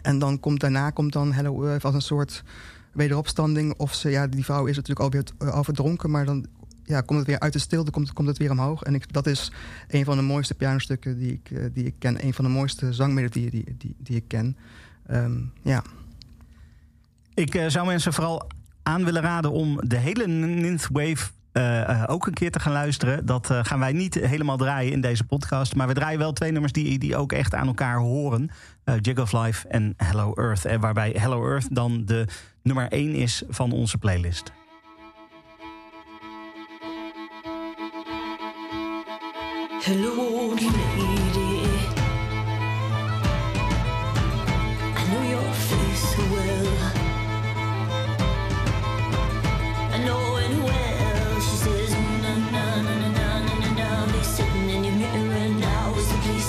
[0.03, 2.43] En dan komt daarna komt dan Hello Earth als een soort
[2.93, 3.75] wederopstanding.
[3.77, 6.47] Of ze, ja, die vrouw is natuurlijk alweer uh, al verdronken, maar dan
[6.85, 8.83] ja, komt het weer uit de stilte, komt, komt het weer omhoog.
[8.83, 9.53] En ik, dat is
[9.89, 12.25] een van de mooiste pianostukken die ik, uh, die ik ken.
[12.25, 14.57] Een van de mooiste zangmelodieën die, die, die ik ken.
[15.11, 15.83] Um, ja.
[17.35, 18.47] Ik uh, zou mensen vooral
[18.83, 23.27] aan willen raden om de hele Ninth Wave uh, ook een keer te gaan luisteren.
[23.27, 25.75] Dat uh, gaan wij niet helemaal draaien in deze podcast.
[25.75, 28.51] Maar we draaien wel twee nummers die, die ook echt aan elkaar horen.
[28.85, 30.65] Uh, Jig of Life en Hello Earth.
[30.65, 32.27] En waarbij Hello Earth dan de
[32.63, 34.53] nummer 1 is van onze playlist.
[39.83, 40.69] Hello, lady.
[44.97, 46.62] I know your face well.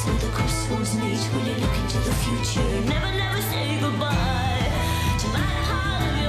[0.07, 2.81] Is the crystals meet when you look into the future.
[2.89, 4.67] Never, never say goodbye
[5.19, 6.22] to my heart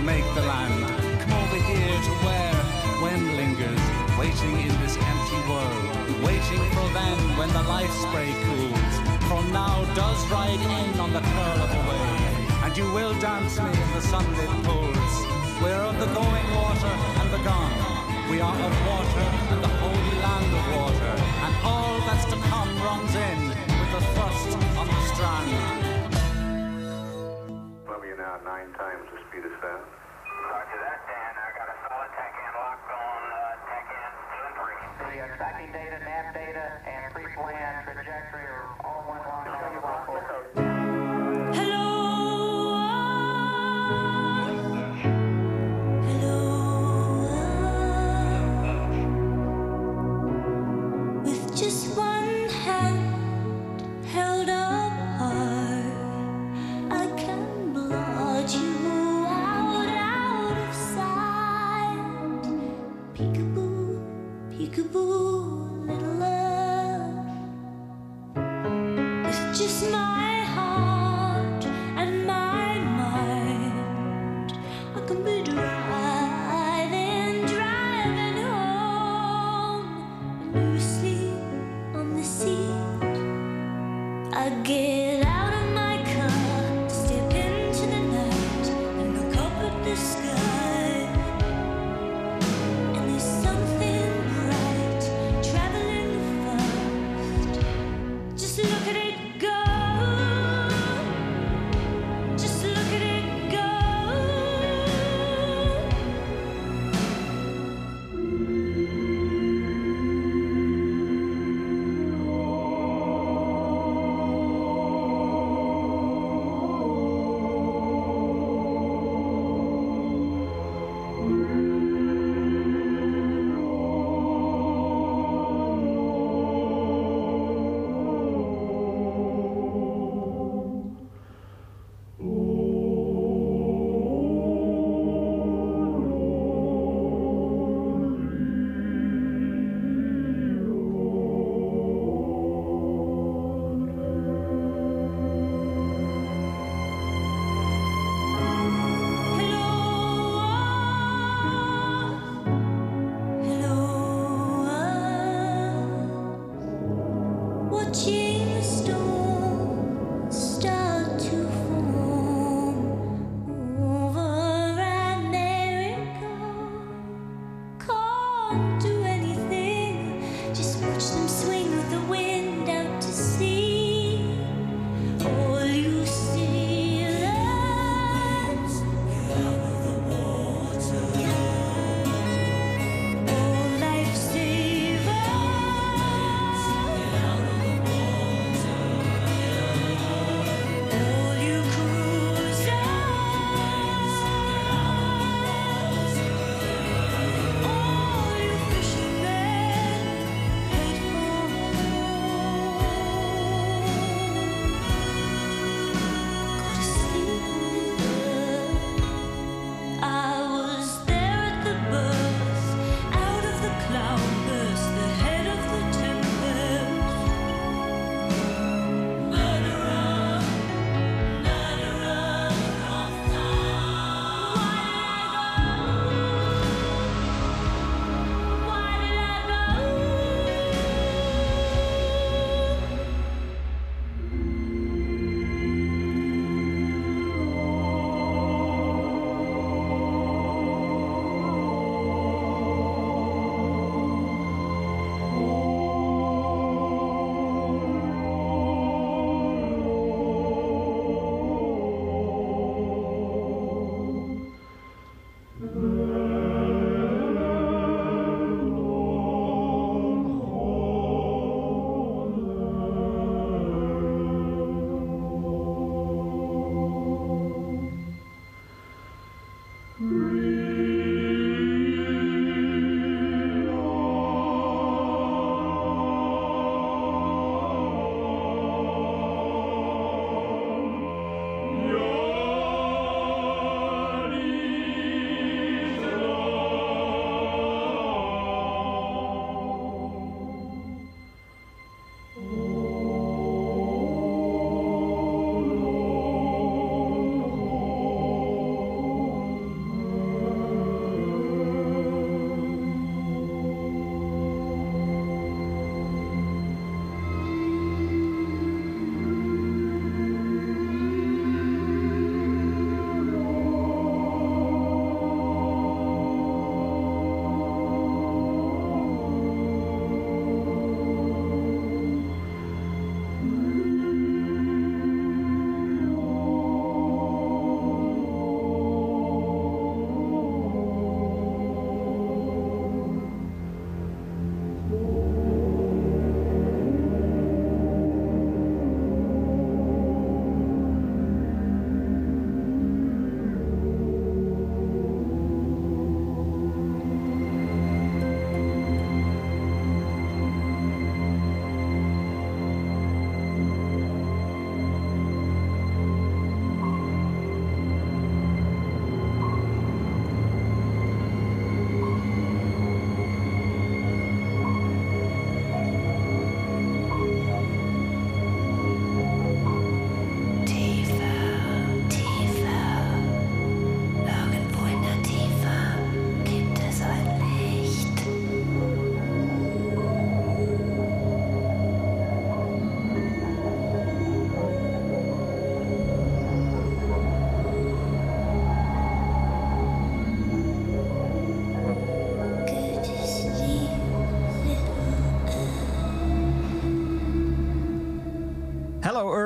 [0.00, 1.20] we'll make the land.
[1.20, 2.54] Come over here to where,
[3.02, 3.80] when lingers,
[4.18, 8.94] waiting in this empty world, waiting for then when the life spray cools.
[9.28, 13.58] For now does ride in on the curl of a wave, and you will dance
[13.60, 15.14] me in the sunlit pools.
[15.62, 17.74] We're of the going water and the gone.
[18.30, 21.12] We are of water and the holy land of water,
[21.44, 25.50] and all that's to come runs in with the thrust on the strand.
[27.84, 28.89] Columbia now nine times
[29.60, 30.00] the speed.
[30.50, 31.32] Roger that, Dan.
[31.36, 34.80] I got a solid tech in locked on uh, tech in two and three.
[35.04, 38.49] The tracking data, nav data, and pre-plan trajectory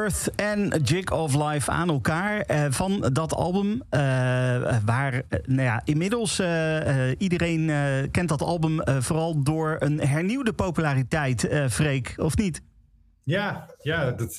[0.05, 3.83] Earth en Jig of Life aan elkaar eh, van dat album.
[3.91, 4.01] eh,
[4.85, 6.43] waar, eh, nou ja, inmiddels
[7.19, 7.71] iedereen
[8.11, 12.63] kent dat album vooral door een hernieuwde populariteit, Freek, of niet?
[13.23, 14.37] Ja, ja dat,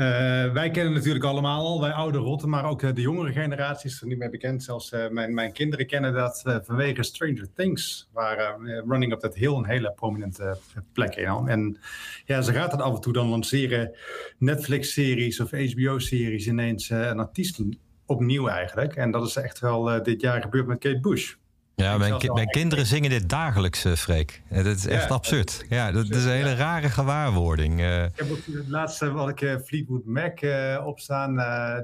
[0.00, 3.90] eh, wij kennen natuurlijk allemaal al, wij oude rotten, maar ook eh, de jongere generatie
[3.90, 4.62] is er niet meer bekend.
[4.62, 9.54] Zelfs eh, mijn, mijn kinderen kennen dat vanwege Stranger Things, waar Running Up That Hill
[9.54, 10.58] een hele prominente
[10.92, 11.48] plek in had.
[11.48, 11.78] En
[12.24, 13.96] ja, ze gaat dan af en toe dan lanceren
[14.38, 17.60] Netflix-series of HBO-series ineens een artiest
[18.06, 18.96] opnieuw eigenlijk.
[18.96, 21.34] En dat is echt wel dit jaar gebeurd met Kate Bush.
[21.74, 24.42] Ja, mijn, ki- mijn kinderen zingen dit dagelijks, eh, Freek.
[24.48, 25.64] Eh, Dat is echt Ja, absurd.
[25.68, 27.80] Ja, dat, is een hele rare gewaarwording.
[27.80, 28.04] eh.
[28.04, 30.40] Ik heb ook het laatste wat ik Fleetwood Mac
[30.84, 31.34] opstaan,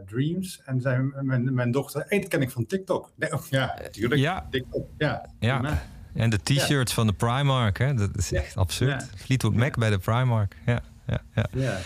[0.07, 0.61] Dreams.
[0.65, 3.11] En zijn mijn, mijn dochter, hey, dat ken ik van TikTok.
[3.17, 4.21] Nee, oh, ja, natuurlijk.
[4.21, 4.47] Ja.
[4.51, 4.87] TikTok.
[4.99, 5.83] Ja, ja.
[6.15, 7.95] En de t-shirts van de Primark, hè?
[7.95, 9.11] dat is echt absurd.
[9.17, 10.57] Fleetwood Mac bij de Primark.
[10.67, 11.47] Ja, ja, ja.
[11.53, 11.79] Ja.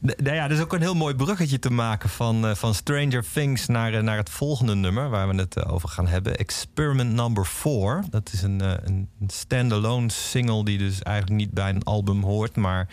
[0.00, 3.24] Nou ja, dat is ook een heel mooi bruggetje te maken van, eh, van Stranger
[3.32, 6.36] Things naar, eh, naar het volgende nummer waar we het eh, over gaan hebben.
[6.36, 8.04] Experiment Number 4.
[8.10, 12.88] Dat is een, een standalone single die dus eigenlijk niet bij een album hoort, maar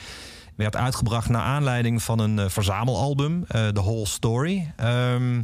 [0.56, 4.74] werd uitgebracht naar aanleiding van een verzamelalbum, The Whole Story.
[4.76, 5.42] Ehm,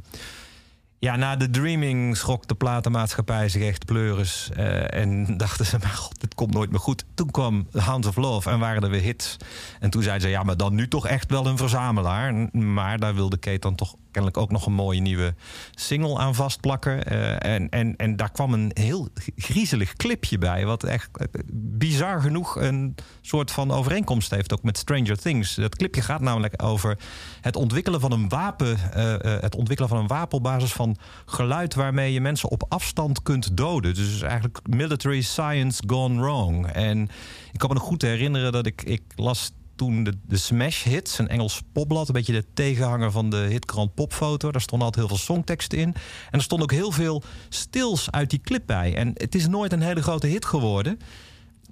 [1.01, 4.49] ja, na de Dreaming schrok de platenmaatschappij zich echt pleuris.
[4.55, 7.05] eh, en dachten ze, maar god, dit komt nooit meer goed.
[7.13, 9.37] Toen kwam Hounds of Love en waren er weer hits.
[9.79, 12.33] En toen zeiden ze, ja, maar dan nu toch echt wel een verzamelaar.
[12.51, 15.35] Maar daar wilde Kate dan toch kennelijk ook nog een mooie nieuwe
[15.75, 17.03] single aan vastplakken.
[17.03, 20.65] Eh, en, en, en daar kwam een heel griezelig clipje bij.
[20.65, 25.55] Wat echt eh, bizar genoeg een soort van overeenkomst heeft ook met Stranger Things.
[25.55, 26.97] Dat clipje gaat namelijk over
[27.41, 28.77] het ontwikkelen van een wapen.
[28.93, 33.21] eh, het ontwikkelen van een wapen op basis van geluid waarmee je mensen op afstand
[33.21, 33.93] kunt doden.
[33.93, 36.67] Dus eigenlijk military science gone wrong.
[36.67, 37.09] En
[37.51, 39.51] ik kan me nog goed herinneren dat ik, ik las
[39.81, 43.93] toen de, de Smash Hits, een Engels popblad, een beetje de tegenhanger van de hitkrant
[43.93, 44.51] Popfoto.
[44.51, 45.87] Daar stonden altijd heel veel songteksten in.
[46.31, 48.95] En er stond ook heel veel stils uit die clip bij.
[48.95, 50.99] En het is nooit een hele grote hit geworden.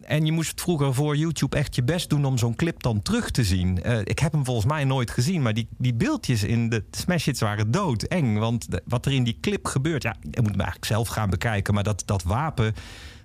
[0.01, 3.31] En je moest vroeger voor YouTube echt je best doen om zo'n clip dan terug
[3.31, 3.83] te zien.
[3.83, 7.25] Eh, ik heb hem volgens mij nooit gezien, maar die, die beeldjes in de Smash
[7.25, 8.37] Hits waren doodeng.
[8.37, 11.73] Want wat er in die clip gebeurt, ja, je moet hem eigenlijk zelf gaan bekijken.
[11.73, 12.73] Maar dat, dat wapen,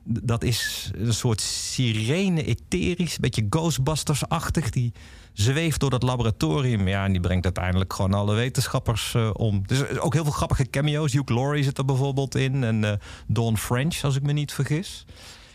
[0.05, 4.71] dat is een soort sirene, etherisch, een beetje Ghostbusters-achtig.
[4.71, 4.93] Die
[5.33, 6.89] zweeft door dat laboratorium.
[6.89, 9.63] Ja, en die brengt uiteindelijk gewoon alle wetenschappers eh, om.
[9.67, 11.13] Dus ook heel veel grappige cameo's.
[11.13, 12.65] Hugh Laurie zit er bijvoorbeeld in.
[12.65, 12.93] En eh
[13.27, 15.05] Dawn French, als ik me niet vergis.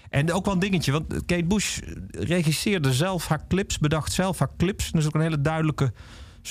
[0.10, 1.80] En ook wel een dingetje, want Kate Bush
[2.12, 4.92] regisseerde zelf haar clips, bedacht zelf haar clips.
[4.92, 5.94] Is ook een hele duidelijke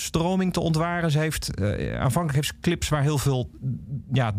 [0.05, 1.11] stroming te ontwaren.
[1.11, 3.51] Ze heeft eh, aanvankelijk heeft ze clips waar heel veel
[4.13, 4.33] ja,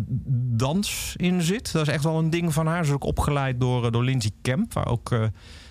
[0.58, 1.72] dans in zit.
[1.72, 2.84] Dat is echt wel een ding van haar.
[2.84, 5.24] Ze is ook opgeleid door, eh, door Lindsay Kemp, waar ook eh,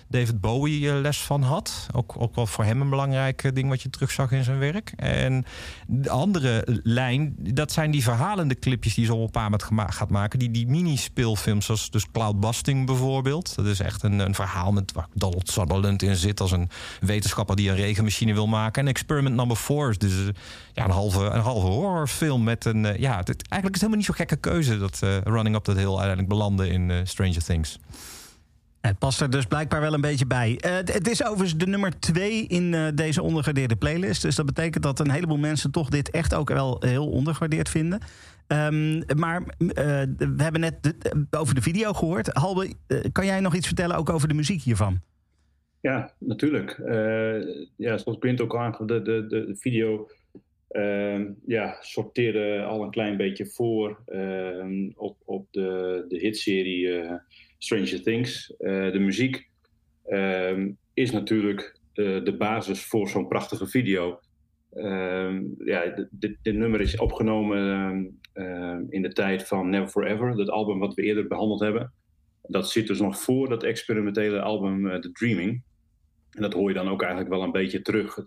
[0.09, 1.87] David Bowie eh, les van had.
[1.91, 4.93] Ook, ook wel voor hem een belangrijk eh, ding wat je terugzag in zijn werk.
[4.95, 5.45] En
[5.87, 10.09] de andere lijn, dat zijn die verhalende clipjes die ze op een paar gema- gaat
[10.09, 10.39] maken.
[10.39, 13.55] Die, die mini-speelfilms, zoals dus Cloudbusting bijvoorbeeld.
[13.55, 17.55] Dat is echt een, een verhaal met waar Donald Sutherland in zit als een wetenschapper
[17.55, 18.81] die een regenmachine wil maken.
[18.81, 20.27] En Experiment Number 4 is dus eh,
[20.73, 22.81] ja, een, halve, een halve horrorfilm met een...
[22.81, 26.27] ja, eigenlijk is het helemaal niet zo gekke keuze dat Running Up That Hill uiteindelijk
[26.27, 27.79] belandde in Stranger Things.
[28.81, 30.57] Het past er dus blijkbaar wel een beetje bij.
[30.59, 34.21] Eh, het- is overigens de nummer twee in eh, deze ondergewaardeerde playlist.
[34.21, 37.99] Dus dat betekent dat een heleboel mensen toch dit echt ook wel heel ondergewaardeerd vinden.
[38.47, 39.65] Ehm, maar eh,
[40.17, 40.95] we hebben net
[41.31, 42.27] over de video gehoord.
[42.33, 42.73] Halbe,
[43.11, 45.01] kan jij nog iets vertellen ook over de muziek hiervan?
[45.81, 46.77] Ja, natuurlijk.
[47.75, 50.09] Ja, zoals Quint ook aangaf, de, de, de video
[50.69, 56.87] ehm, ja, sorteerde al een klein beetje voor ehm, op, op de, de hitserie
[57.59, 58.55] Stranger Things.
[58.57, 59.49] Eh, de muziek
[60.05, 64.19] ehm, is natuurlijk eh, de basis voor zo'n prachtige video.
[64.73, 70.79] Ehm, ja, dit, nummer is opgenomen ehm, in de tijd van Never Forever, dat album
[70.79, 71.93] wat we eerder behandeld hebben.
[72.41, 75.63] Dat zit dus nog voor dat experimentele album eh, The Dreaming.
[76.31, 78.17] En dat hoor je dan ook eigenlijk wel een beetje terug.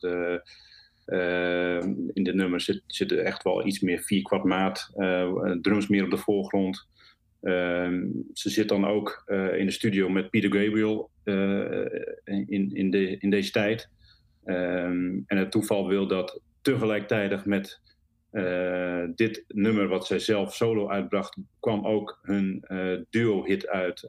[2.13, 4.91] In de nummers zit, zit er echt wel iets meer vier kwart maat.
[5.61, 6.89] drums meer op de voorgrond.
[7.43, 11.85] Ehm, ze zit dan ook eh, in de studio met Peter Gabriel eh,
[12.25, 13.89] in, in, de, in deze tijd.
[14.45, 17.81] Ehm, en het toeval wil dat tegelijkertijd met
[18.31, 22.65] eh, dit nummer wat zij zelf solo uitbracht, kwam ook hun
[23.11, 24.01] duo-hit uit,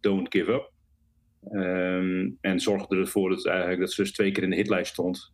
[0.00, 0.72] Don't Give Up.
[1.50, 5.32] Ehm, en zorgde ervoor dat, eigenlijk, dat ze dus twee keer in de hitlijst stond.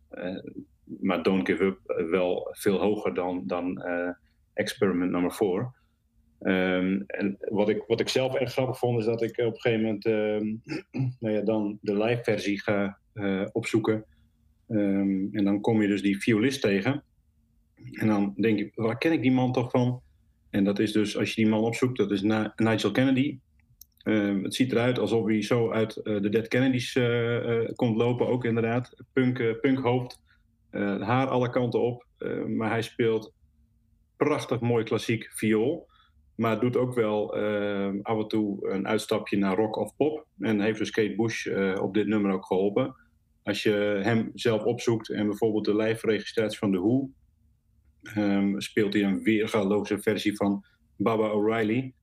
[0.83, 3.83] Maar Don't Give Up wel veel hoger dan, dan
[4.53, 5.75] Experiment nummer 4.
[6.39, 9.59] Ehm, en wat ik, wat ik zelf erg grappig vond, is dat ik op een
[9.61, 10.55] gegeven moment ehm,
[11.19, 14.05] nou ja, dan de live versie ga eh, opzoeken.
[14.67, 17.03] Ehm, en dan kom je dus die violist tegen.
[17.91, 20.01] En dan denk ik, waar ken ik die man toch van?
[20.49, 22.21] En dat is dus, als je die man opzoekt, dat is
[22.55, 23.39] Nigel Kennedy.
[24.41, 28.45] Het ziet eruit alsof hij zo uit eh, de Dead Kennedys eh, komt lopen, ook
[28.45, 29.03] inderdaad.
[29.13, 30.21] Punk, punkhoofd,
[30.99, 32.05] haar alle kanten op.
[32.47, 33.33] Maar hij speelt
[34.17, 35.87] prachtig mooi klassiek viool.
[36.37, 40.25] Maar doet ook wel eh, af en toe een uitstapje naar rock of pop.
[40.39, 42.95] En heeft dus Kate Bush eh, op dit nummer ook geholpen.
[43.43, 47.09] Als je hem zelf opzoekt en bijvoorbeeld de live-registratie van The Who...
[48.01, 50.65] ehm, speelt hij een weergaloze versie van
[50.95, 51.93] Baba O'Reilly.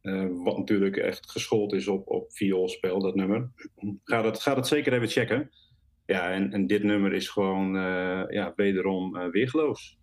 [0.00, 3.50] Eh, wat natuurlijk echt geschoold is op, op vioolspel, dat nummer.
[4.04, 5.50] Ga dat, ga dat zeker even checken.
[6.06, 7.72] Ja, en, en dit nummer is gewoon
[8.28, 9.98] ja, wederom weergeloos.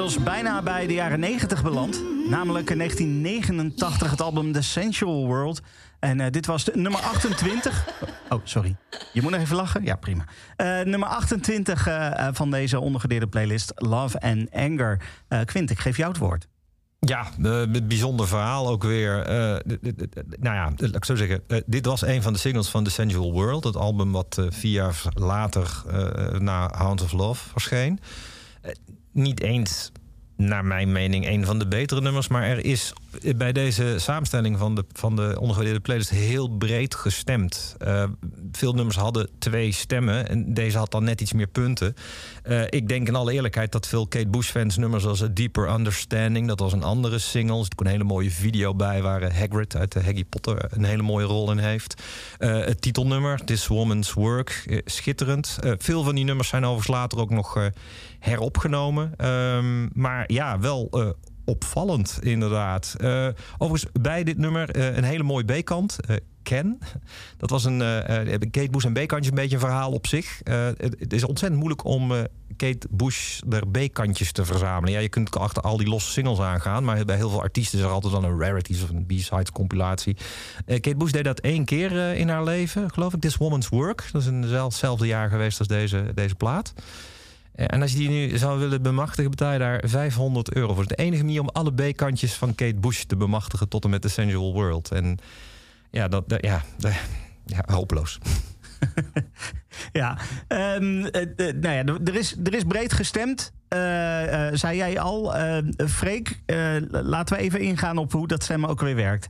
[0.00, 2.02] inmiddels bijna bij de jaren 90 beland.
[2.28, 5.60] Namelijk in 1989 het album The Sensual World.
[5.98, 7.88] En eh, dit was de, nummer 28.
[8.28, 8.76] Oh, sorry.
[9.12, 9.84] Je moet nog even lachen?
[9.84, 10.24] Ja, prima.
[10.56, 15.02] Eh, nummer 28 eh, van deze ondergedeerde playlist Love and Anger.
[15.44, 16.46] Quint, ik geef jou het woord.
[16.98, 19.12] Ja, een bijzonder verhaal ook weer.
[20.40, 21.42] nou ja, laat ik zo zeggen.
[21.66, 23.64] dit was een van de singles van The Sensual World.
[23.64, 25.82] Het album wat vier jaar later
[26.38, 28.00] na Hounds of Love verscheen
[29.12, 29.92] niet eens,
[30.40, 32.28] naar mijn mening, een van de betere nummers.
[32.28, 32.92] Maar er is
[33.36, 37.74] bij deze samenstelling van de, van de playlist heel breed gestemd.
[37.78, 38.04] Eh,
[38.52, 40.28] veel nummers hadden twee stemmen.
[40.28, 41.94] En deze had dan net iets meer punten.
[42.42, 46.48] Eh, ik denk in alle eerlijkheid dat veel Kate Bush-fans nummers als A Deeper Understanding...
[46.48, 47.58] dat was een andere single.
[47.58, 49.02] Er ook een hele mooie video bij...
[49.02, 52.02] waar eh, Hagrid uit de Harry Potter een hele mooie rol in heeft.
[52.38, 55.58] Het titelnummer, This Woman's Work, schitterend.
[55.78, 57.70] Veel van die nummers zijn overigens later ook nog
[58.20, 59.12] heropgenomen.
[59.16, 61.08] Ehm, maar ja, wel eh,
[61.44, 62.94] opvallend inderdaad.
[62.98, 65.96] Eh, overigens bij dit nummer eh, een hele mooie B-kant.
[66.42, 66.78] Ken.
[67.36, 67.78] Dat was een
[68.50, 70.40] Kate Bush en B-kantje een beetje een verhaal op zich.
[70.44, 72.12] Het, het is ontzettend moeilijk om
[72.56, 74.92] Kate Bush er B-kantjes te verzamelen.
[74.92, 77.84] Ja, je kunt achter al die losse singles aangaan, maar bij heel veel artiesten is
[77.84, 80.16] er altijd wel een rarities of een B-sides compilatie.
[80.66, 83.20] Kate Bush deed dat één keer in haar leven, geloof ik.
[83.20, 84.08] This Woman's Work.
[84.12, 86.72] Dat is in hetzelfde jaar geweest als deze, deze plaat.
[87.54, 90.82] Eh, En als je die nu zou willen bemachtigen, betaal je daar 500 euro voor.
[90.82, 93.90] Het is de enige manier om alle B-kantjes van Kate Bush te bemachtigen tot en
[93.90, 94.90] met The Sensual World.
[94.90, 95.18] En
[95.90, 96.92] ja, dat, dat- ja, dat-
[97.46, 98.18] ja, hopeloos.
[99.92, 103.52] Ja, ehm, eh, eh, nou ja, er- is, er is breed gestemd.
[103.68, 108.42] Eh, eh, zei jij al, Eh Freek, eh, laten we even ingaan op hoe dat
[108.42, 109.28] stemmen ook weer werkt.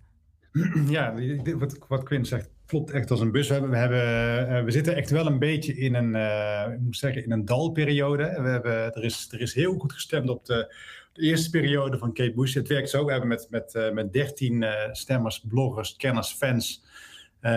[0.89, 1.15] Ja,
[1.59, 3.49] wat, wat Quinn zegt klopt echt als een bus.
[3.49, 6.97] We, hebben, we, hebben, eh, we zitten echt wel een beetje in een, eh, moet
[6.97, 8.43] zeggen, in een dalperiode.
[8.43, 10.75] We hebben, er, is, er is heel goed gestemd op de,
[11.13, 12.55] de eerste periode van Kate Bush.
[12.55, 16.85] Het werkt zo, we hebben met, met, eh, met 13 eh, stemmers, bloggers, kenners, fans...
[17.41, 17.51] he-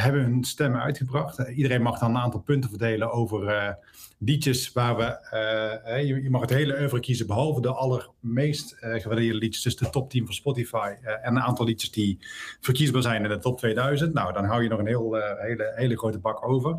[0.00, 1.38] hebben hun stemmen uitgebracht.
[1.48, 3.76] Iedereen mag dan een aantal punten verdelen over
[4.24, 5.04] liedjes waar we...
[5.04, 9.62] eh, eh, je, je mag het hele oeuvre kiezen, behalve de allermeest eh gewaardeerde liedjes.
[9.62, 10.94] Dus de top 10 van Spotify.
[11.02, 12.18] en een aantal liedjes die
[12.60, 14.12] verkiesbaar zijn in de top 2000.
[14.14, 16.78] Nou, dan hou je nog een heel, hele, hele grote bak over.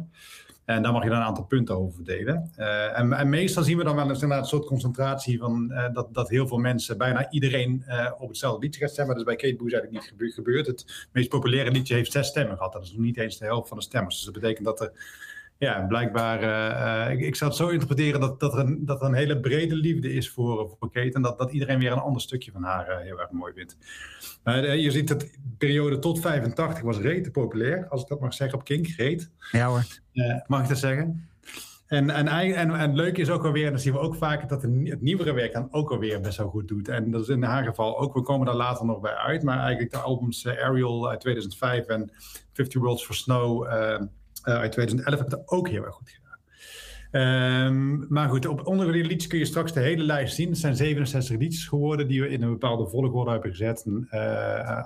[0.65, 2.51] En daar mag je dan een aantal punten over verdelen.
[2.95, 6.47] En, en meestal zien we dan wel eens een soort concentratie van dat, dat heel
[6.47, 7.83] veel mensen, bijna iedereen
[8.17, 9.15] op hetzelfde liedje gaat stemmen.
[9.15, 10.67] Dat is bij Kate Bush eigenlijk niet gebe- gebeurd.
[10.67, 12.73] Het meest populaire liedje heeft zes stemmen gehad.
[12.73, 14.15] Dat is nog niet eens de helft van de stemmers.
[14.15, 14.91] Dus dat betekent dat er
[15.61, 19.01] ja, blijkbaar, eh, eh, ik, ik zou het zo interpreteren dat, dat, er een, dat
[19.01, 21.13] er een hele brede liefde is voor, voor Kate.
[21.13, 23.77] En dat, dat iedereen weer een ander stukje van haar eh, heel erg mooi vindt.
[24.43, 28.33] Eh, je ziet dat de periode tot 85 was rete populair, als ik dat mag
[28.33, 28.87] zeggen op Kink.
[28.87, 29.31] Reet.
[29.51, 29.83] Ja hoor.
[30.13, 31.29] Eh, mag ik dat zeggen?
[31.87, 34.61] En, en, en, en leuk is ook alweer, en dan zien we ook vaak dat
[34.61, 36.87] het nieuwere werk dan ook alweer best wel goed doet.
[36.87, 39.59] En dat is in haar geval ook, we komen daar later nog bij uit, maar
[39.59, 42.11] eigenlijk de albums eh, Ariel uit 2005 en
[42.53, 43.65] 50 Worlds for Snow
[44.43, 46.19] eh, uit 2011 hebben het ook heel erg goed gedaan.
[47.11, 50.49] Ehm, maar goed, op ondergewaardeerde liedjes kun je straks de hele lijst zien.
[50.49, 53.83] Het zijn 67 liedjes geworden die we in een bepaalde volgorde hebben gezet.
[53.85, 54.85] En, eh,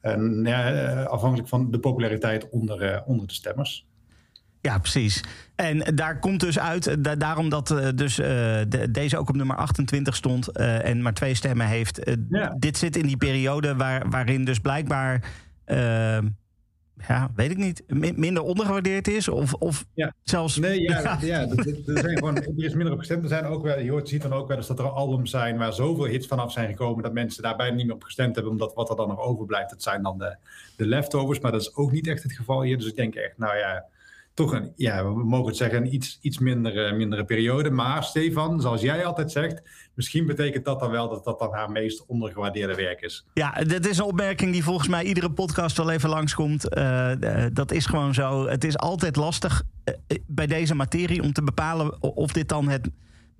[0.00, 3.88] en, ja, eh, afhankelijk van de populariteit onder, onder de stemmers.
[4.60, 5.24] Ja, precies.
[5.56, 10.16] En daar komt dus uit, da- daarom dat dus, de- deze ook op nummer 28
[10.16, 12.16] stond en maar twee stemmen heeft.
[12.58, 15.24] Dit zit in die periode waar, waarin dus blijkbaar,
[17.08, 19.28] ja, weet ik niet, mi- minder ondergewaardeerd is.
[19.28, 19.86] Of, of
[20.24, 20.56] zelfs.
[20.56, 23.22] Nee, ja, ja er, er zijn gewoon, er is minder op gestemd.
[23.22, 25.58] Er zijn ook wel, je hoort, ziet dan ook wel eens dat er albums zijn
[25.58, 28.52] waar zoveel hits vanaf zijn gekomen dat mensen daar bijna niet meer op gestemd hebben,
[28.52, 30.36] omdat wat er dan nog overblijft, dat zijn dan de,
[30.76, 31.40] de leftovers.
[31.40, 32.76] Maar dat is ook niet echt het geval hier.
[32.78, 33.84] Dus ik denk echt, nou ja,
[34.40, 37.70] toch een, ja, we mogen het zeggen, een iets, iets mindere, mindere periode.
[37.70, 39.62] Maar Stefan, zoals jij altijd zegt,
[39.94, 43.26] misschien betekent dat dan wel dat dat dan haar meest ondergewaardeerde werk is.
[43.34, 46.68] Ja, dat is een opmerking die volgens mij iedere podcast wel even langskomt.
[46.68, 48.46] Eh, eh, dat is gewoon zo.
[48.46, 52.68] Het is altijd lastig eh, eh, bij deze materie om te bepalen of dit dan
[52.68, 52.90] het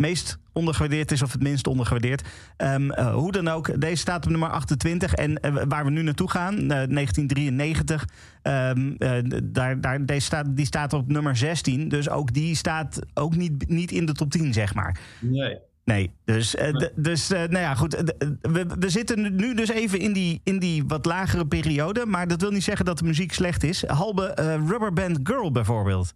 [0.01, 2.29] meest ondergewaardeerd is of het minst ondergewaardeerd.
[2.57, 5.15] Ehm, eh, hoe dan ook, deze staat op nummer 28.
[5.15, 8.09] En eh, waar we nu naartoe gaan, eh, 1993,
[8.43, 11.89] ehm, eh, daar, daar, deze staat, die staat op nummer 16.
[11.89, 15.01] Dus ook die staat ook niet, niet in de top 10, zeg maar.
[15.21, 15.59] Nee.
[15.85, 16.57] Nee, dus,
[16.95, 18.15] dus nou ja, goed.
[18.41, 22.07] we, we zitten nu dus even in die, in die wat lagere periode.
[22.07, 23.87] Maar dat wil niet zeggen dat de muziek slecht is.
[23.87, 26.15] Halbe eh, Rubberband Girl bijvoorbeeld.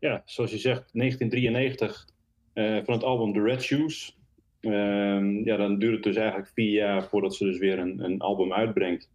[0.00, 2.15] Ja, zoals je zegt, 1993 eh,
[2.56, 4.18] van het album The Red Shoes.
[4.60, 8.20] Ehm, ja, dan duurt het dus eigenlijk vier jaar voordat ze dus weer een, een
[8.20, 9.10] album uitbrengt.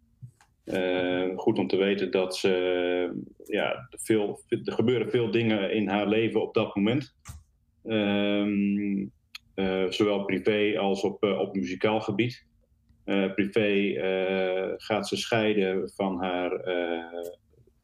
[0.63, 6.07] Eh, goed om te weten dat ze, ja, veel, er gebeuren veel dingen in haar
[6.07, 7.15] leven op dat moment.
[7.83, 9.05] Ehm,
[9.53, 12.45] eh, zowel privé als op, eh, op muzikaal gebied.
[13.03, 17.29] Eh, privé eh, gaat ze scheiden van haar eh,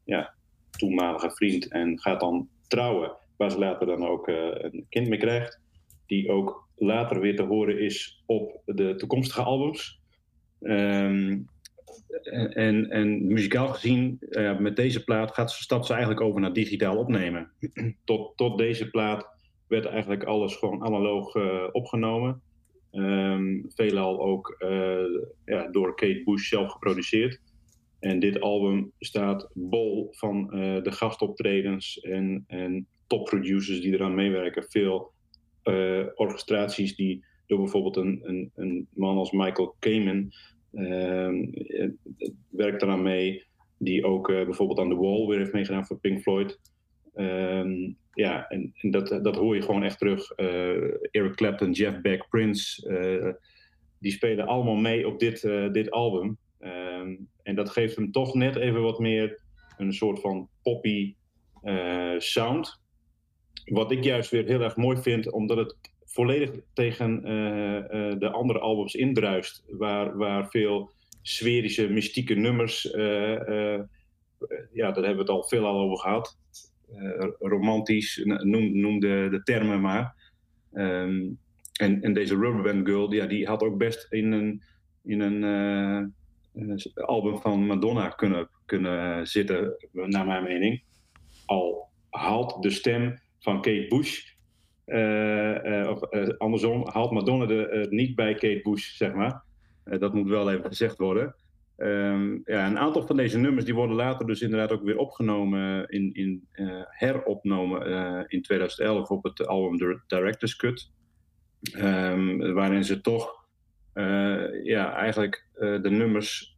[0.04, 0.34] ja,
[0.70, 5.18] toenmalige vriend en gaat dan trouwen, waar ze later dan ook eh, een kind mee
[5.18, 5.60] krijgt,
[6.06, 10.00] die ook later weer te horen is op de toekomstige albums.
[10.60, 11.38] Ehm,
[12.52, 16.96] en, en muzikaal gezien, eh, met deze plaat gaat, stapt ze eigenlijk over naar digitaal
[16.96, 17.50] opnemen.
[18.04, 19.28] tot, tot deze plaat
[19.66, 22.42] werd eigenlijk alles gewoon analoog eh, opgenomen.
[22.90, 24.56] Ehm, veelal ook
[25.44, 27.40] ja, door Kate Bush zelf geproduceerd.
[28.00, 30.46] En dit album staat bol van
[30.82, 34.64] de gastoptredens en, en topproducers die eraan meewerken.
[34.68, 35.12] Veel
[35.68, 40.30] eh, orchestraties die door bijvoorbeeld een, een, een man als Michael Kamen
[40.72, 41.88] ehm, eh,
[42.48, 43.46] werkt eraan mee.
[43.78, 46.60] Die ook eh, bijvoorbeeld aan The Wall weer heeft meegedaan voor Pink Floyd.
[47.14, 50.30] Ehm, ja, en, en dat, dat hoor je gewoon echt terug.
[50.30, 52.90] Eric Clapton, Jeff Beck, Prince,
[53.98, 55.40] die spelen allemaal mee op dit,
[55.72, 56.38] dit album.
[56.58, 59.42] Ehm, en dat geeft hem toch net even wat meer
[59.76, 61.14] een soort van poppy
[62.18, 62.80] sound.
[63.68, 68.30] Wat ik juist weer heel erg mooi vind, omdat het volledig tegen eh, eh, de
[68.30, 69.64] andere albums indruist.
[69.68, 70.90] Waar, waar veel
[71.22, 72.90] sferische, mystieke nummers.
[72.90, 73.80] eh,
[74.72, 76.38] ja, daar hebben we het al veel al over gehad.
[76.94, 80.14] Eh, romantisch, noem, de, termen maar.
[80.72, 81.26] Ehm,
[81.72, 84.62] en, en deze Rubberband Girl, ja, die had ook best in een,
[85.04, 85.42] in een,
[86.54, 90.82] een album van Madonna kunnen, kunnen zitten, naar mijn mening.
[91.46, 94.36] Al haalt de stem van Kate Bush,
[94.88, 99.42] eh, eh, of eh, andersom, haalt Madonna eh, niet bij Kate Bush, zeg maar.
[99.84, 101.34] Dat moet wel even gezegd worden.
[101.76, 105.88] Ehm, ja, een aantal van deze nummers die worden later dus inderdaad ook weer opgenomen,
[105.88, 106.48] in, in,
[106.88, 110.90] heropgenomen eh, in 2011 op het album The Director's Cut.
[111.72, 113.46] Ehm, waarin ze toch
[114.62, 116.56] ja, eigenlijk de nummers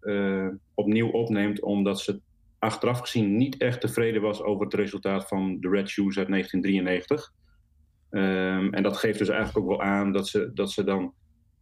[0.75, 2.21] opnieuw opneemt, omdat ze
[2.61, 7.33] achteraf gezien niet echt tevreden was over het resultaat van The Red Shoes uit 1993.
[8.11, 11.15] Ehm, en dat geeft dus eigenlijk ook wel aan dat ze, dat ze dan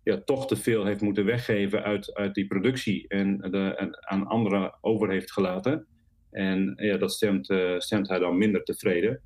[0.02, 4.78] ja, toch te veel heeft moeten weggeven uit, uit die productie en, de, aan anderen
[4.80, 5.86] over heeft gelaten.
[6.30, 9.20] En ja, dat stemt, eh, stemt hij dan minder tevreden.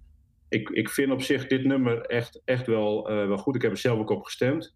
[0.48, 3.54] Ik, ik vind op zich dit nummer echt, echt wel, eh, wel goed.
[3.54, 4.74] Ik heb er zelf ook op gestemd.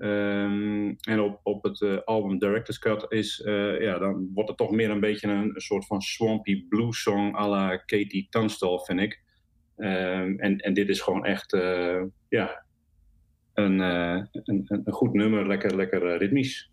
[0.00, 4.58] Ehm, en op, op het eh, album Director's Cut is, eh, ja, dan wordt het
[4.58, 8.78] toch meer een beetje een, een soort van swampy blues song à la Katie Tunstall,
[8.78, 9.22] vind ik.
[9.76, 12.64] Ehm, en, en dit is gewoon echt, eh, ja,
[13.54, 16.70] een, een, een, goed nummer, lekker, lekker ritmisch.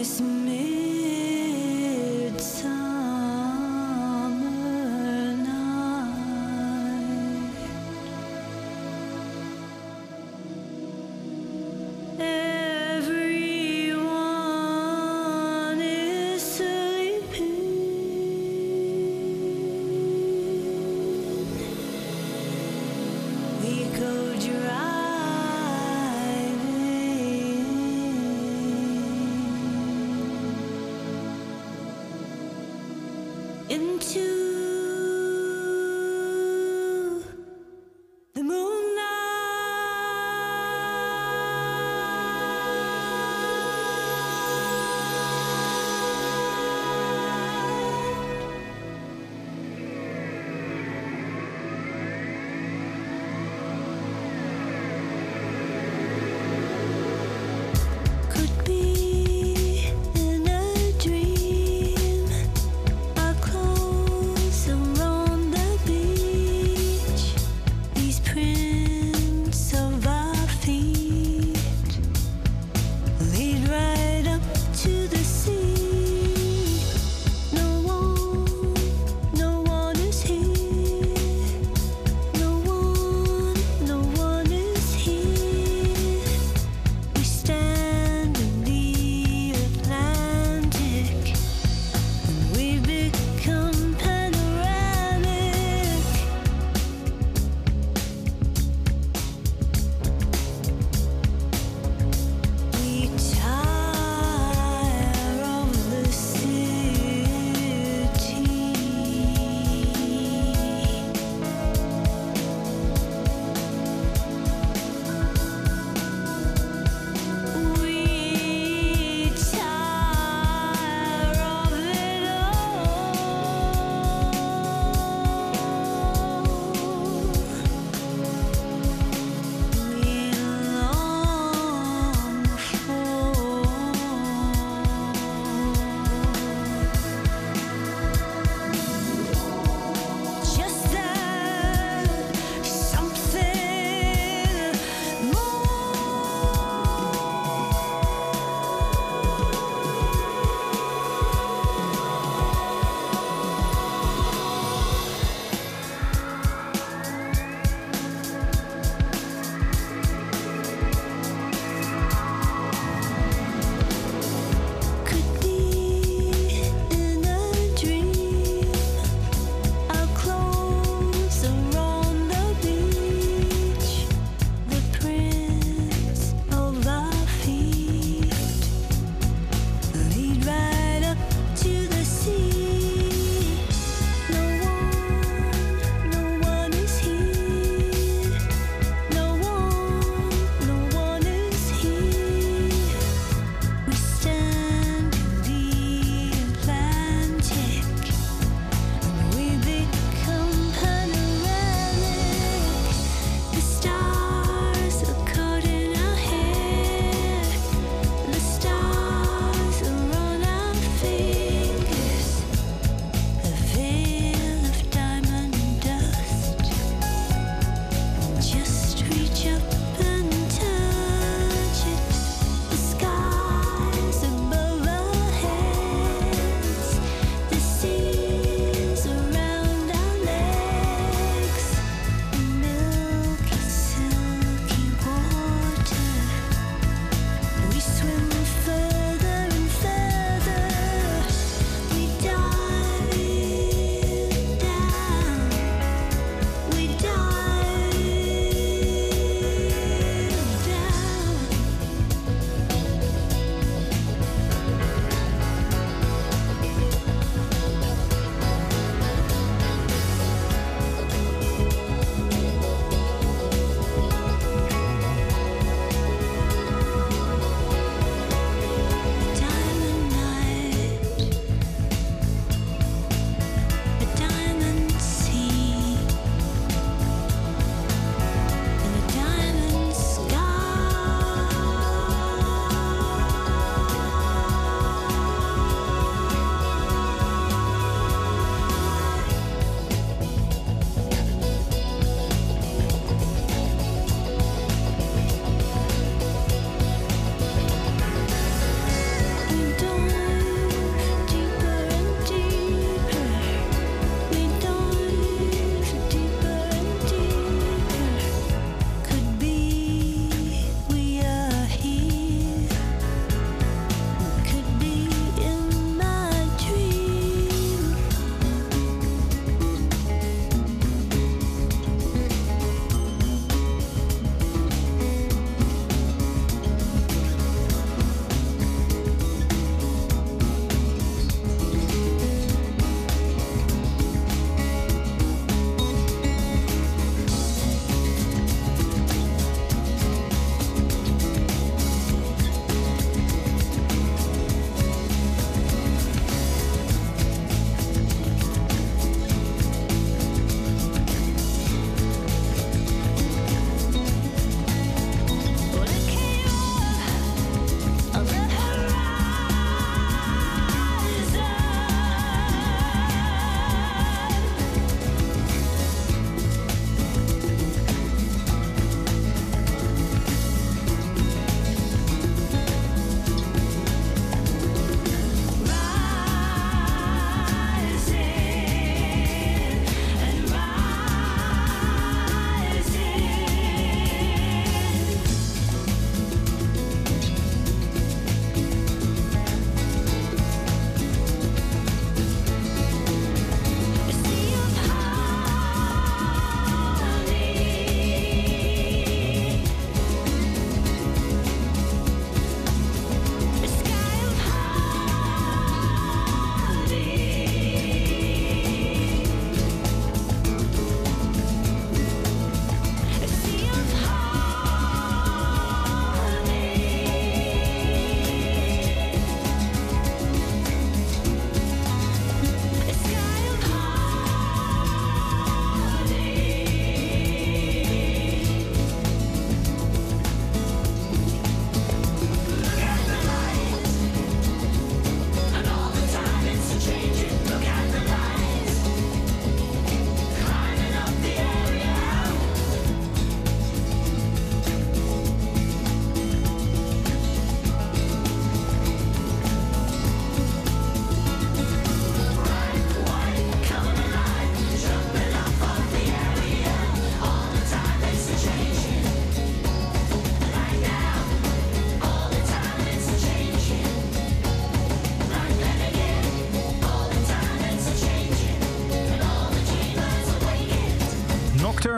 [0.00, 0.39] This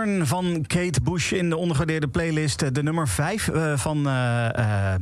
[0.09, 2.63] Van Kate Bush in de ondergewaardeerde playlist.
[2.63, 5.01] eh, De nummer 5 van, eh, eh,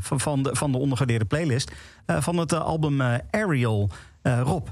[0.00, 0.78] van, van, de, van de
[1.24, 1.72] playlist.
[2.06, 3.00] van het album
[3.30, 3.88] Ariel.
[4.22, 4.66] Rob.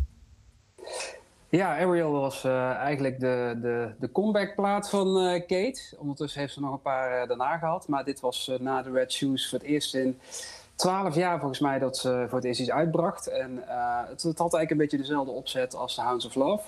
[1.48, 4.08] Ja, Ariel was eigenlijk de, de, de
[4.88, 5.14] van
[5.46, 5.80] Kate.
[5.98, 7.88] Ondertussen heeft ze nog een paar daarna gehad.
[7.88, 10.18] Maar dit was na de Red Shoes voor het eerst in
[10.74, 13.26] twaalf jaar volgens mij dat ze voor het eerst iets uitbracht.
[13.26, 13.62] En
[14.08, 16.64] het, het had eigenlijk een beetje dezelfde opzet als The Hounds of Love.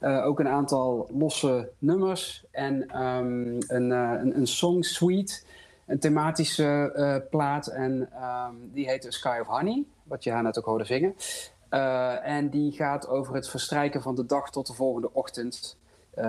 [0.00, 5.42] Eh, ook een aantal losse nummers en ehm, een, eh, een, een song suite.
[5.86, 10.42] Een thematische eh, plaat en ehm, die heet The Sky of Honey, wat je haar
[10.42, 11.14] net ook hoorde zingen.
[12.22, 15.78] En die gaat over het verstrijken van de dag tot de volgende ochtend.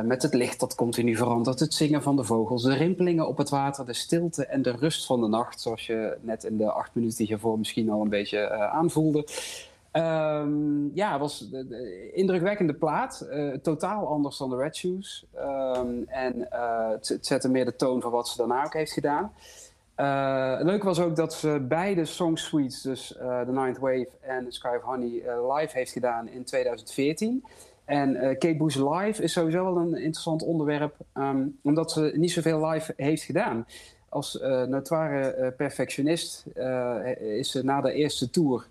[0.03, 3.49] Met het licht dat continu verandert, het zingen van de vogels, de rimpelingen op het
[3.49, 5.61] water, de stilte en de rust van de nacht.
[5.61, 9.27] Zoals je net in de acht minuten hiervoor misschien al een beetje aanvoelde.
[9.91, 13.21] Ehm, ja, was een indrukwekkende plaat.
[13.21, 15.25] Eh, totaal anders dan de Red Shoes.
[15.33, 19.33] Ehm, en eh, het, zette meer de toon van wat ze daarna ook heeft gedaan.
[19.95, 24.45] Eh, het leuke was ook dat ze beide song suites, dus The Ninth Wave en
[24.51, 25.23] Sky of Honey,
[25.57, 27.43] live heeft gedaan in 2014.
[27.85, 32.67] En Kate Bush live is sowieso wel een interessant onderwerp, ehm, omdat ze niet zoveel
[32.67, 33.65] live heeft gedaan.
[34.09, 36.45] Als notoire perfectionist
[37.19, 38.65] is ze na de eerste tour,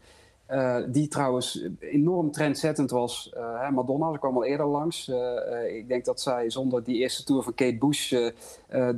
[0.51, 3.33] eh, die trouwens enorm trendzettend was.
[3.35, 5.09] eh, Madonna, ze kwam al eerder langs.
[5.09, 8.11] Eh, ik denk dat zij zonder die eerste tour van Kate Bush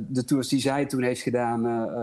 [0.07, 1.61] de tours die zij toen heeft gedaan,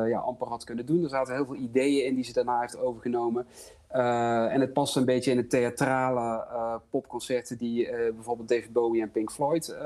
[0.09, 1.03] ja, amper had kunnen doen.
[1.03, 3.47] Er zaten heel veel ideeën in die ze daarna heeft overgenomen.
[3.89, 6.47] En het past een beetje in de theatrale
[6.91, 9.77] popconcerten die bijvoorbeeld David Bowie en Pink Floyd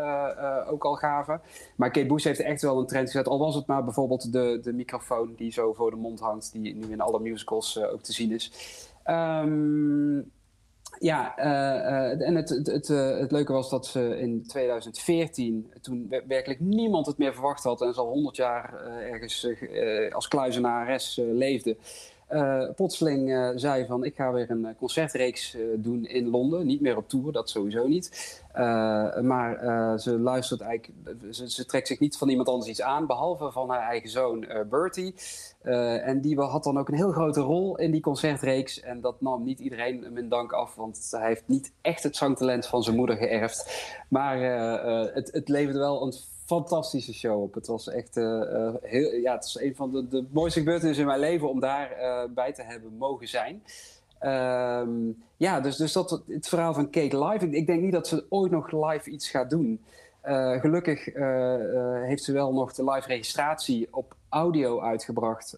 [0.70, 1.40] ook al gaven.
[1.76, 3.28] Maar Kate Bush heeft echt wel een trend gezet.
[3.28, 6.74] Al was het maar bijvoorbeeld de, de microfoon die zo voor de mond hangt, die
[6.74, 8.52] nu in alle musicals ook te zien is.
[9.04, 10.16] Ehm,
[10.98, 16.06] ja, eh, eh, en het, het, eh, het leuke was dat ze in 2014, toen
[16.08, 20.28] wer- werkelijk niemand het meer verwacht had en ze al 100 jaar ergens ge- als
[20.28, 21.76] kluizenares leefde,
[22.76, 26.66] plotseling zei van ik ga weer een concertreeks doen in Londen.
[26.66, 28.42] Niet meer op tour, dat sowieso niet.
[29.22, 29.58] Maar
[30.00, 30.98] ze luistert eigenlijk,
[31.34, 34.46] ze, ze trekt zich niet van iemand anders iets aan, behalve van haar eigen zoon
[34.70, 35.14] Bertie.
[35.64, 38.80] Eh, en die had dan ook een heel grote rol in die concertreeks.
[38.80, 42.66] En dat nam niet iedereen in dank af, want hij heeft niet echt het zangtalent
[42.66, 43.92] van zijn moeder geërfd.
[44.08, 46.12] Maar eh, eh, het, het leverde wel een
[46.46, 47.54] fantastische show op.
[47.54, 48.14] Het was echt
[48.82, 51.90] heel, ja, het is een van de, de mooiste gebeurtenissen in mijn leven om daar
[52.34, 53.62] bij te hebben mogen zijn.
[54.18, 54.90] Ehm,
[55.36, 57.46] ja, dus, dus dat, het verhaal van Kate live.
[57.46, 59.80] Ik, ik denk niet dat ze ooit nog live iets gaat doen.
[60.24, 65.56] Eh, gelukkig eh, eh, heeft ze wel nog de live registratie op audio uitgebracht.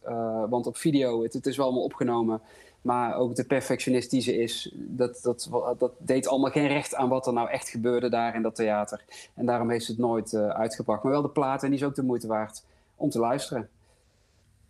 [0.49, 2.41] Want op video, het, het is wel allemaal opgenomen.
[2.83, 7.09] Maar ook de perfectionist die ze is, dat, dat, dat deed allemaal geen recht aan
[7.09, 9.05] wat er nou echt gebeurde daar in dat theater.
[9.35, 11.03] En daarom heeft ze het nooit uitgebracht.
[11.03, 12.65] Maar wel de plaat en die is ook de moeite waard
[12.97, 13.69] om te luisteren.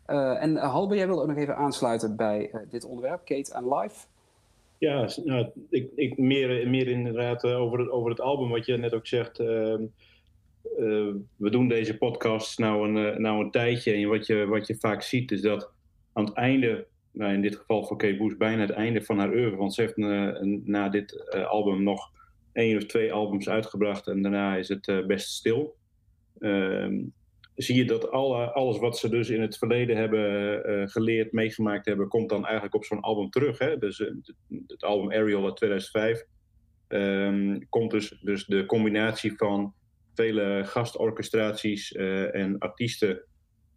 [0.06, 4.06] En Halbe, jij wilde ook nog even aansluiten bij dit onderwerp, Kate en Live.
[4.78, 8.76] Ja, nou, ik, ik, meer, meer inderdaad uh, over, het, over het album, wat je
[8.76, 9.40] net ook zegt.
[9.40, 9.74] Uh,
[10.78, 13.92] uh, we doen deze podcast nou een, uh, nou een tijdje.
[13.92, 15.70] En wat je, wat je vaak ziet is dat
[16.12, 19.32] aan het einde, nou in dit geval voor Kate Bush, bijna het einde van haar
[19.32, 19.56] oeuvre.
[19.56, 19.96] Want ze heeft
[20.66, 22.10] na dit album nog
[22.52, 24.06] één of twee albums uitgebracht.
[24.06, 25.76] En daarna is het best stil.
[27.56, 31.32] Ehm, zie je dat alle, alles wat ze dus in het verleden hebben uh, geleerd,
[31.32, 33.58] meegemaakt hebben, komt dan eigenlijk op zo'n album terug.
[33.58, 33.78] Hè?
[33.78, 34.10] Dus uh,
[34.66, 36.24] het album Ariel uit 2005
[36.88, 39.74] um, komt dus, dus de combinatie van
[40.14, 43.24] vele gastorchestraties en artiesten,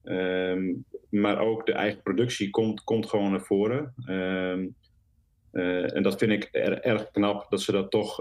[0.04, 3.94] um, maar ook de eigen productie komt, komt gewoon naar voren.
[4.06, 4.76] Um,
[5.52, 8.18] en dat vind ik er, erg knap dat ze dat toch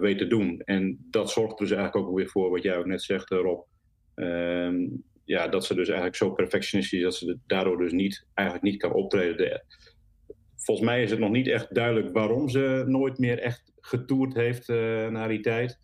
[0.00, 0.60] weten doen.
[0.64, 3.66] En dat zorgt dus eigenlijk ook weer voor, wat jij ook net zegt, Rob.
[4.20, 8.66] Um, ja, dat ze dus eigenlijk zo perfectionistisch is dat ze daardoor dus niet, eigenlijk
[8.66, 9.36] niet kan optreden.
[9.36, 9.62] De,
[10.56, 14.68] volgens mij is het nog niet echt duidelijk waarom ze nooit meer echt getoerd heeft
[14.68, 15.80] uh, na die tijd.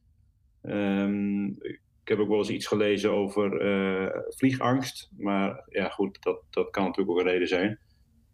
[0.62, 5.10] Um, ik heb ook wel eens iets gelezen over uh, vliegangst.
[5.18, 7.78] Maar ja, goed, dat, dat kan natuurlijk ook een reden zijn.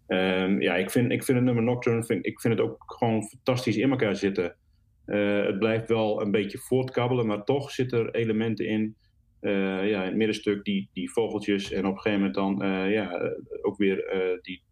[0.07, 3.23] Um, ja, ik vind, ik vind het nummer Nocturne, vind, ik vind het ook gewoon
[3.23, 4.57] fantastisch in elkaar zitten.
[5.07, 8.97] Uh, het blijft wel een beetje voortkabbelen, maar toch zitten er elementen in
[9.41, 13.33] uh, ja, het middenstuk die, die vogeltjes en op een gegeven moment dan uh, ja,
[13.63, 14.05] ook weer
[14.43, 14.63] die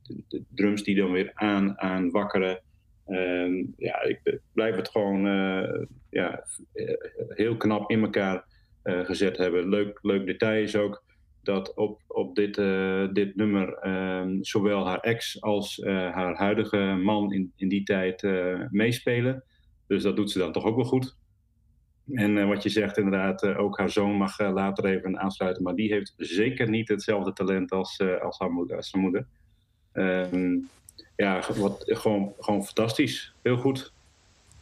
[0.55, 2.63] drums die dan weer aan, aan wakkeren.
[3.07, 5.23] Um, ja, ik blijf het gewoon
[6.11, 6.45] ja,
[7.29, 8.45] heel knap in elkaar
[8.83, 9.69] gezet hebben.
[9.69, 11.05] Leuk, leuk detail is ook
[11.43, 12.55] dat op, op dit,
[13.15, 18.23] dit nummer um, zowel haar ex als haar huidige man in, in die tijd
[18.71, 19.45] meespelen.
[19.87, 21.17] Dus dat doet ze dan toch ook wel goed.
[22.13, 25.63] En eh, wat je zegt, inderdaad, eh, ook haar zoon mag eh, later even aansluiten.
[25.63, 29.27] Maar die heeft zeker niet hetzelfde talent als, als, haar, moeder, moeder.
[29.93, 30.57] Ehm,
[31.17, 33.35] ja, wat, gewoon, gewoon fantastisch.
[33.43, 33.93] Heel goed.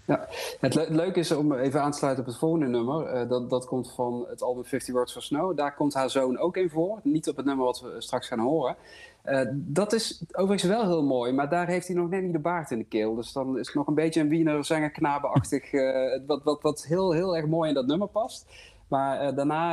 [0.06, 0.28] Ja,
[0.60, 3.06] het le- leuke is om even aan te sluiten op het volgende nummer.
[3.06, 5.56] eh, dat, dat komt van het album 50 Words for Snow.
[5.56, 7.00] Daar komt haar zoon ook in voor.
[7.02, 8.76] Niet op het nummer wat we straks gaan horen.
[9.22, 12.38] Eh, dat is overigens wel heel mooi, maar daar heeft hij nog net niet de
[12.38, 13.14] baard in de keel.
[13.14, 17.12] Dus dan is het nog een beetje een Wiener zangerknabenachtig, eh wat, wat, wat heel,
[17.12, 18.46] heel erg mooi in dat nummer past.
[18.88, 19.70] Maar daarna,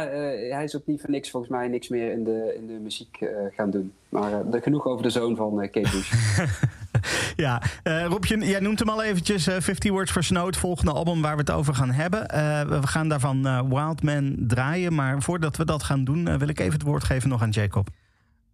[0.49, 3.29] hij is ook niet voor niks volgens mij niks meer in de, in de muziek
[3.55, 3.93] gaan doen.
[4.09, 6.11] Maar genoeg over de zoon van eh, Kate Bush.
[7.35, 9.47] Ja, Robje, jij noemt hem al eventjes.
[9.47, 12.27] eh 50 Words for Snow, het volgende album waar we het over gaan hebben.
[12.27, 14.95] Eh, we gaan daarvan eh, Wild Man draaien.
[14.95, 17.89] Maar voordat we dat gaan doen, wil ik even het woord geven nog aan Jacob.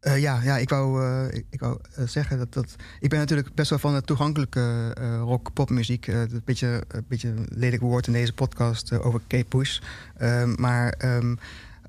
[0.02, 2.76] Ja, ja, ik wou, ik, ik wou zeggen dat, dat...
[2.99, 6.07] Ik ben natuurlijk best wel van de toegankelijke rock-popmuziek.
[6.07, 9.80] Een beetje, een beetje lelijk woord in deze podcast over Kate Bush.
[10.18, 11.36] Ehm, maar ehm,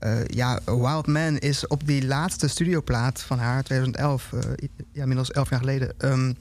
[0.01, 4.33] eh, ja, Wild Man is op die laatste studioplaat van haar, 2011...
[4.33, 4.41] eh,
[4.93, 5.95] ja, inmiddels elf jaar geleden...
[5.99, 6.33] ehm,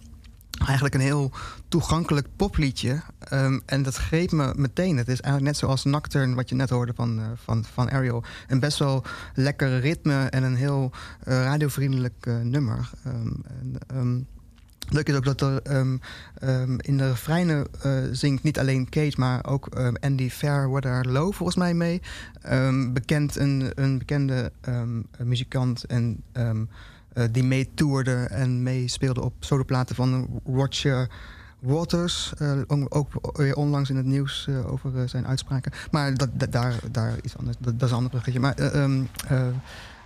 [0.66, 1.32] eigenlijk een heel
[1.68, 3.02] toegankelijk popliedje.
[3.20, 4.98] Ehm, en dat greep me meteen.
[4.98, 8.24] Het is eigenlijk net zoals Nocturne, wat je net hoorde van, eh, van, van Ariel.
[8.48, 9.04] Een best wel
[9.34, 10.92] lekker ritme en een heel
[11.24, 12.90] radiovriendelijk nummer.
[13.88, 14.20] Ehm,
[14.90, 15.98] Leuk is ook dat er ehm,
[16.40, 21.58] ehm, in de refreinen eh, zingt niet alleen Kate, maar ook ehm, Andy Fairweather-Low volgens
[21.58, 22.02] mij mee.
[22.94, 24.52] Bekend, een, een bekende
[25.24, 26.24] muzikant en
[27.20, 31.10] eh, die mee toerde en meespeelde op soloplaten van Roger
[31.60, 32.34] Waters.
[32.38, 35.72] eh, ook weer onlangs in het nieuws over zijn uitspraken.
[35.92, 37.58] Maar dat, daar, daar iets anders.
[37.60, 38.40] Dat, is een ander bruggetje.
[38.40, 38.56] Maar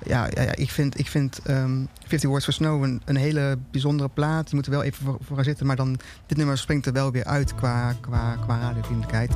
[0.05, 4.09] ja, ja, ja, ik vind, ik vind ehm 50 Words for Snow een, hele bijzondere
[4.09, 4.49] plaat.
[4.49, 5.65] Je moet er wel even voor, voor gaan zitten.
[5.65, 9.31] Maar dan, dit nummer springt er wel weer uit qua, qua, qua radiovriendelijkheid.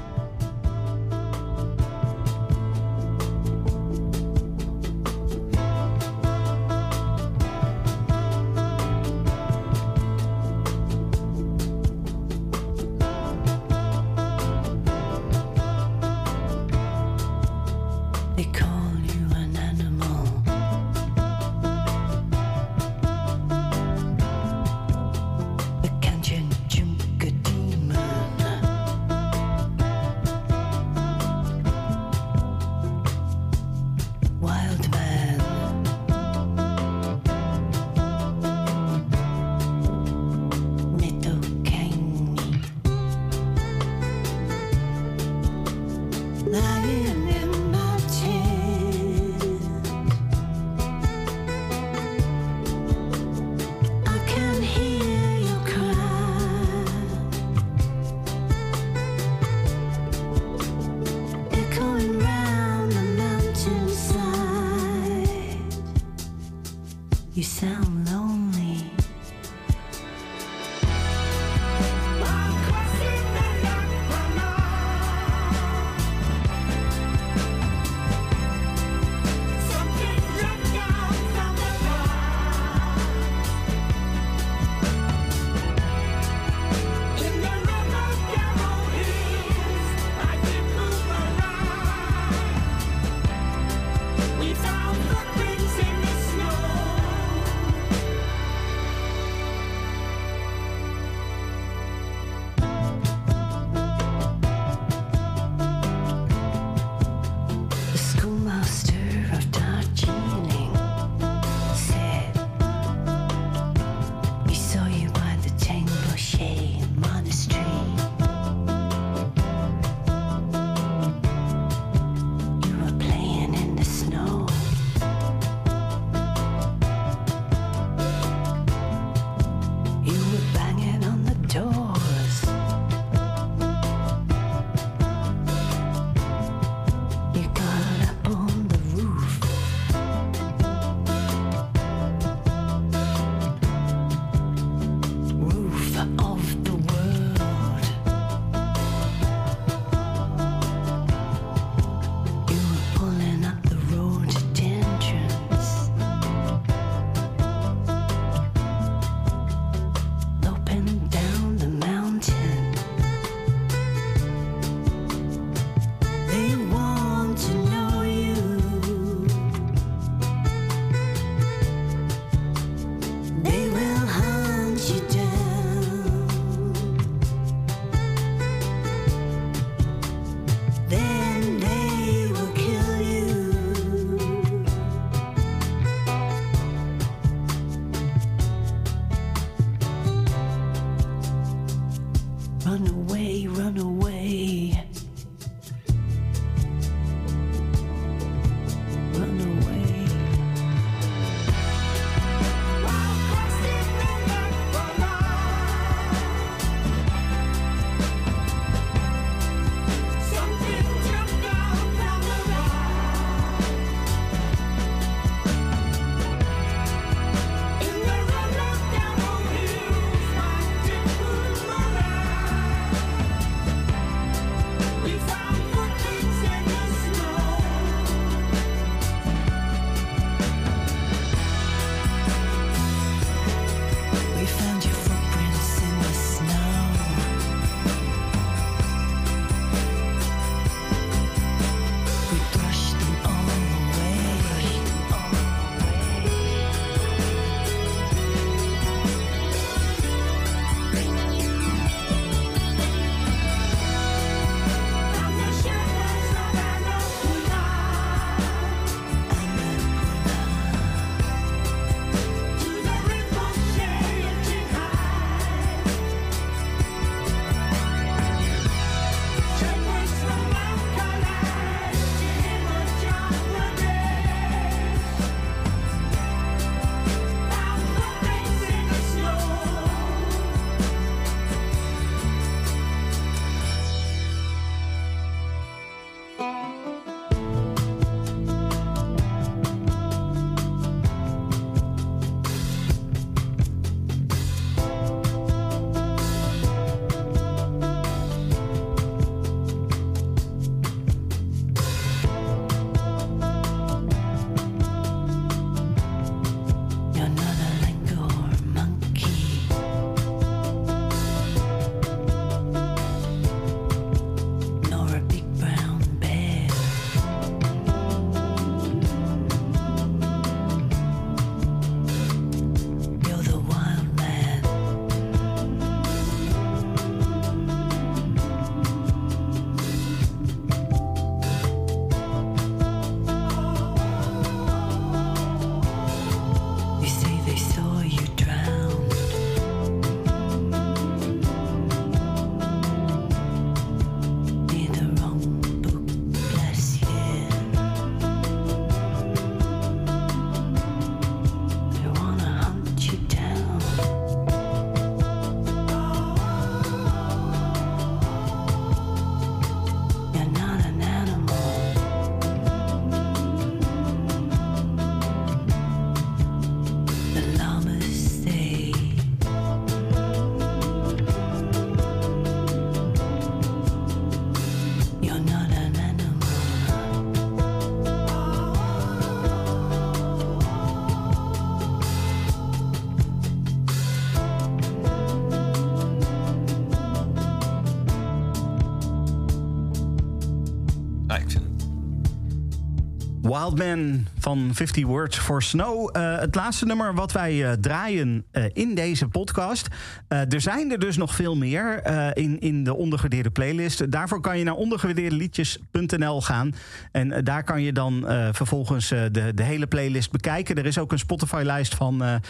[393.57, 396.09] Wild Man van 50 Words for Snow.
[396.11, 399.88] Eh, het laatste nummer wat wij eh, draaien eh, in deze podcast.
[400.27, 404.11] Er zijn er dus nog veel meer in, in de ondergewaardeerde playlist.
[404.11, 406.75] Daarvoor kan je naar ondergewaardeerdeliedjes.nl gaan.
[407.11, 410.75] En daar kan je dan vervolgens de, de hele playlist bekijken.
[410.75, 412.41] Er is ook een Spotify-lijst van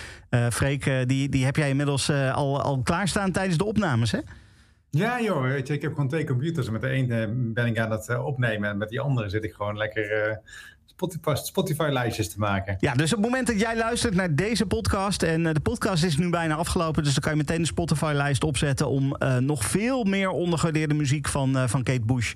[0.52, 1.08] Freek.
[1.08, 4.20] die, die heb jij inmiddels al, al klaarstaan tijdens de opnames, hè?
[4.90, 6.70] Ja joh, ik heb gewoon twee computers.
[6.70, 9.78] Met de ene ben ik aan het opnemen en met die andere zit ik gewoon
[9.78, 10.42] lekker
[11.34, 12.78] Spotify-lijstjes te maken.
[12.80, 15.24] Ja, dus op het moment dat jij luistert naar deze podcast...
[15.24, 17.04] en eh, de podcast is nu bijna afgelopen...
[17.04, 18.90] dus dan kan je meteen de Spotify-lijst opzetten...
[18.90, 22.34] om eh, nog veel meer ondergewaardeerde muziek van, eh, van Kate Bush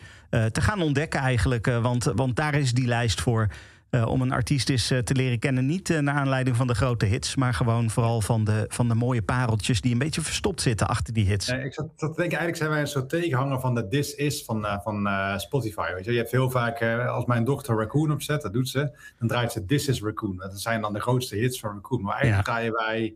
[0.52, 1.66] te gaan ontdekken eigenlijk.
[1.66, 3.48] want, want daar is die lijst voor...
[3.92, 5.66] eh, om een artiest eens eh, te leren kennen.
[5.66, 7.36] Niet eh, naar aanleiding van de grote hits...
[7.36, 9.82] maar gewoon vooral van de, van de mooie pareltjes...
[9.82, 11.50] die een beetje verstopt zitten achter die hits.
[11.50, 15.10] Ik zat, denken, eigenlijk zijn wij een soort tegenhanger van de This Is van, van
[15.40, 15.94] Spotify.
[15.94, 16.12] Weet je?
[16.12, 19.66] je hebt heel vaak, als mijn dochter Raccoon opzet, dat doet ze, dan draait ze
[19.66, 20.38] This Is Raccoon.
[20.38, 22.02] Dat zijn dan de grootste hits van Raccoon.
[22.02, 23.16] Maar eigenlijk draaien wij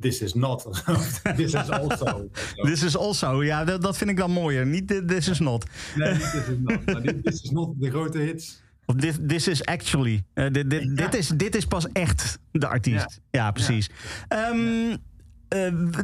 [0.00, 0.82] This Is Not.
[1.36, 2.28] This Is Also.
[2.68, 4.66] This is also, ja, dat, dat vind ik dan mooier.
[4.66, 5.66] Niet thi- This is not.
[5.96, 6.86] Nee, niet This Is Not.
[6.86, 8.61] Maar dit- This Is Not de grote hits.
[8.86, 10.24] Of this, this is actually.
[10.34, 13.20] Eh, dit, dit, dit, is, dit is pas echt de artiest.
[13.30, 13.90] Ja, precies.
[14.28, 14.96] Ehm,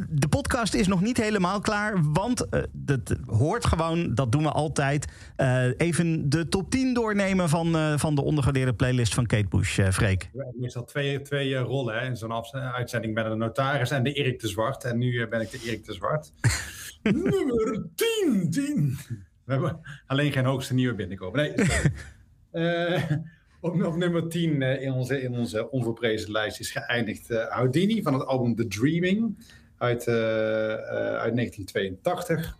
[0.09, 4.51] de podcast is nog niet helemaal klaar, want eh, dat hoort gewoon, dat doen we
[4.51, 9.47] altijd, eh, even de top 10 doornemen van, eh, van de ondergewaardeerde playlist van Kate
[9.47, 10.29] Bush, eh, Freek.
[10.33, 13.17] We hebben meestal twee, twee eh, rollen hè, in zo'n uitzending.
[13.17, 14.83] Ik ben de notaris en de Erik de Zwart.
[14.83, 16.31] En nu eh, ben ik de Erik de Zwart.
[17.03, 18.97] Nummer 10, 10.
[19.45, 21.39] We hebben alleen geen hoogste nieuwe binnenkomen.
[21.39, 21.53] Nee,
[22.51, 23.11] Eh,
[23.61, 28.01] op, op nummer 10 eh, in, onze, in onze onverprezen lijst is geëindigd eh, Houdini
[28.01, 29.47] van het album The Dreaming
[29.77, 32.57] uit, uit 1982.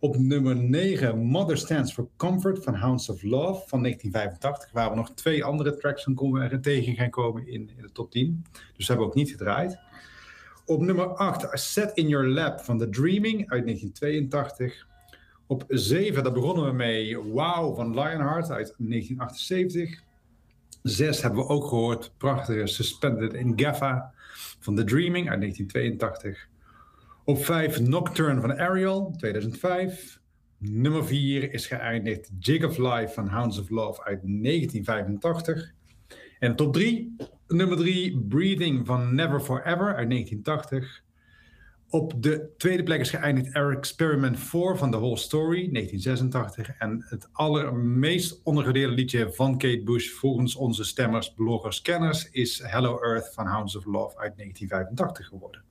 [0.00, 4.72] Op nummer 9 Mother Stands for Comfort van Hounds of Love van 1985.
[4.72, 8.10] Waar we nog twee andere tracks van komen, tegen gaan komen in, in de top
[8.10, 8.44] 10.
[8.76, 9.78] Dus hebben we ook niet gedraaid.
[10.66, 14.86] Op nummer 8 Set in Your Lap van The Dreaming uit 1982.
[15.46, 20.02] Op 7, daar begonnen we mee, Wow van Lionheart uit 1978.
[20.82, 24.12] 6 hebben we ook gehoord, prachtige Suspended in Gaffa
[24.58, 26.48] van The Dreaming uit 1982.
[27.24, 30.20] Op 5 Nocturne van Ariel, 2005.
[30.58, 35.72] Nummer 4 is geëindigd Jig of Life van Hounds of Love uit 1985.
[36.38, 37.16] En top 3,
[37.46, 41.03] nummer 3 Breathing van Never Forever uit 1980.
[41.88, 46.68] Op de tweede plek is geëindigd Eric Experiment 4 van The Whole Story, 1986.
[46.78, 53.00] En het allermeest ondergewaardeerde liedje van Kate Bush, volgens onze stemmers, bloggers, kenners, is Hello
[53.00, 55.62] Earth van Hounds of Love uit 1985 geworden.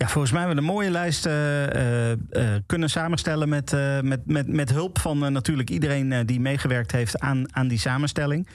[0.00, 4.26] Ja, volgens mij hebben we een mooie lijst eh, eh, eh, kunnen samenstellen met, met,
[4.26, 8.48] met, met hulp van natuurlijk iedereen die meegewerkt heeft aan, aan die samenstelling.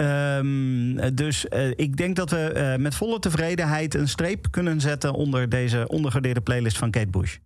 [0.00, 4.80] Ehm, eh, dus eh, ik denk dat we eh, met volle tevredenheid een streep kunnen
[4.80, 7.36] zetten onder deze ondergewaardeerde playlist van Kate Bush.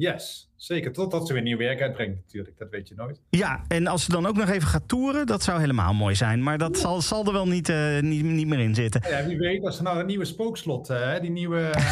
[0.00, 0.92] Yes, zeker.
[0.92, 3.20] Totdat ze weer nieuw werk uitbrengt natuurlijk, dat weet je nooit.
[3.30, 6.42] Ja, en als ze dan ook nog even gaat toeren, dat zou helemaal mooi zijn.
[6.42, 9.02] Maar dat zal, zal er wel niet, eh, niet, niet meer in zitten.
[9.08, 11.82] Ja, wie weet, als ze nou een nieuwe spookslot, eh, die nieuwe, eh,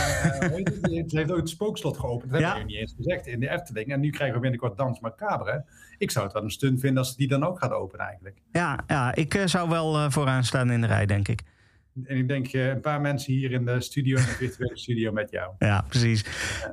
[1.06, 2.46] ze heeft ook het spookslot geopend, dat Ja.
[2.46, 3.92] hebben we niet eens gezegd, in de Efteling.
[3.92, 5.64] En nu krijgen we binnenkort Dans Macabre.
[5.98, 8.36] Ik zou het wel een stunt vinden als ze die dan ook gaat openen eigenlijk.
[8.52, 11.42] Ja, ja ik eh, zou wel eh, vooraan staan in de rij, denk ik.
[12.04, 15.12] En ik denk eh, een paar mensen hier in de studio, in de virtuele studio
[15.12, 15.52] met jou.
[15.58, 16.24] Ja, precies.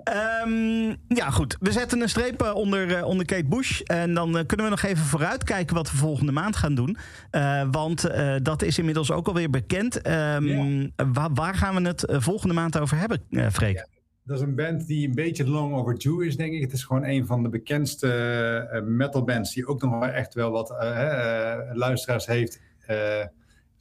[0.04, 1.58] Ehm, ja, goed.
[1.60, 3.80] We zetten een streep eh, onder, eh, onder Kate Bush.
[3.82, 6.98] En dan kunnen we nog even vooruitkijken wat we volgende maand gaan doen.
[7.72, 8.10] Want
[8.42, 10.02] dat is inmiddels ook alweer bekend.
[10.02, 13.88] Ehm, wa- waar gaan we het volgende maand over hebben, eh Freek?
[14.24, 16.62] Dat is een band die een beetje long overdue is, denk ik.
[16.62, 20.70] Het is gewoon een van de bekendste metalbands die ook nog wel echt wel wat
[21.74, 22.62] luisteraars heeft.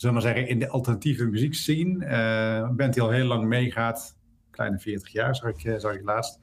[0.05, 2.05] Zullen we maar zeggen, in de alternatieve muziekscene.
[2.05, 4.17] Eh een band die al heel lang meegaat.
[4.51, 6.39] Kleine 40 jaar, zag ik, eh, zag ik laatst.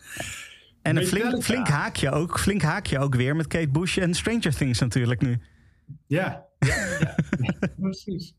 [0.82, 4.56] En een flink, flink, haakje ook, flink haakje ook weer met Kate Bush en Stranger
[4.56, 5.40] Things natuurlijk nu.
[6.08, 7.16] Ja, ja, ja.
[7.80, 8.34] precies.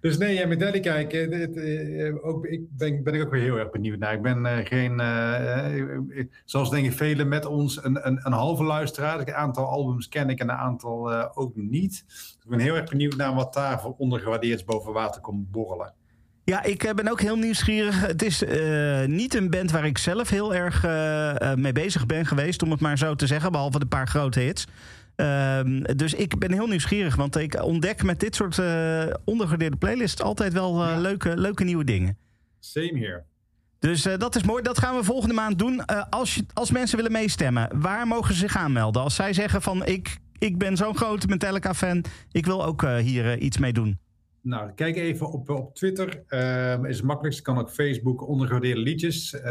[0.00, 3.42] Dus nee, ja, Metallica, ik, eh, dit, eh, ook, ik ben, ben ik ook weer
[3.42, 4.12] heel erg benieuwd naar.
[4.12, 8.32] Ik ben eh, geen, eh, eh, zoals denk ik velen met ons, een, een, een
[8.32, 9.20] halve luisteraar.
[9.20, 12.04] Een aantal albums ken ik en een aantal ook niet.
[12.06, 15.92] Dus ik ben heel erg benieuwd naar wat daar voor ondergewaardeerd boven water komt borrelen.
[16.44, 18.06] Ja, ik ben ook heel nieuwsgierig.
[18.06, 18.44] Het is
[19.06, 20.82] niet een band waar ik zelf heel erg
[21.56, 24.66] mee bezig ben geweest, om het maar zo te zeggen, behalve de paar grote hits.
[25.20, 28.60] Ehm, dus ik ben heel nieuwsgierig, want ik ontdek met dit soort
[29.24, 32.16] ondergewaardeerde playlists altijd wel eh, leuke, leuke nieuwe dingen.
[32.58, 33.22] Same here.
[33.78, 34.62] Dus eh, dat is mooi.
[34.62, 35.84] Dat gaan we volgende maand doen.
[36.10, 39.02] Als, je, als mensen willen meestemmen, waar mogen ze zich aanmelden?
[39.02, 43.58] Als zij zeggen van ik, ik ben zo'n grote Metallica-fan, ik wil ook hier iets
[43.58, 43.98] mee doen.
[44.42, 46.22] Nou, kijk even op, op Twitter.
[46.28, 47.42] Ehm is het makkelijkst.
[47.42, 49.34] Kan ook Facebook ondergewaardeerde liedjes.
[49.34, 49.42] Eh,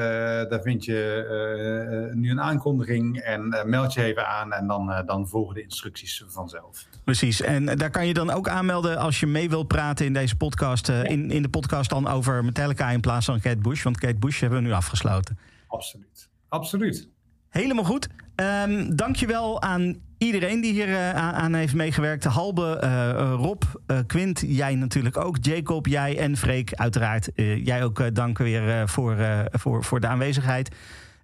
[0.50, 3.18] daar vind je eh, nu een aankondiging.
[3.18, 4.54] En eh, meld je even aan.
[4.54, 6.88] En dan, dan volgen de instructies vanzelf.
[7.04, 7.42] Precies.
[7.42, 10.90] En daar kan je dan ook aanmelden als je mee wilt praten in deze podcast.
[10.90, 13.84] in, in de podcast dan over Metallica in plaats van Kate Bush.
[13.84, 15.38] Want Kate Bush hebben we nu afgesloten.
[15.68, 16.30] Absoluut.
[16.48, 17.10] Absoluut.
[17.50, 18.08] Helemaal goed.
[18.40, 22.24] Ehm dankjewel aan iedereen die hier eh, aan, heeft meegewerkt.
[22.24, 25.38] Halbe, eh, Rob, eh, Quint, jij natuurlijk ook.
[25.42, 27.30] Jacob, jij en Freek uiteraard.
[27.64, 29.18] Jij ook dank weer voor,
[29.52, 30.76] voor, voor de aanwezigheid.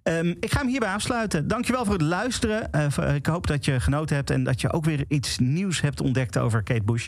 [0.02, 1.48] Ehm, ik ga hem hierbij afsluiten.
[1.48, 2.70] Dankjewel voor het luisteren.
[3.14, 6.38] Ik hoop dat je genoten hebt en dat je ook weer iets nieuws hebt ontdekt
[6.38, 7.06] over Kate Bush.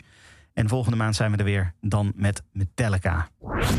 [0.53, 3.27] En volgende maand zijn we er weer, dan met Metallica.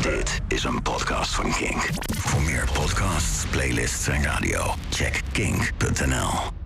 [0.01, 1.89] Dit is een podcast van Kink.
[2.17, 6.60] Voor meer podcasts, playlists en radio, check kink.nl.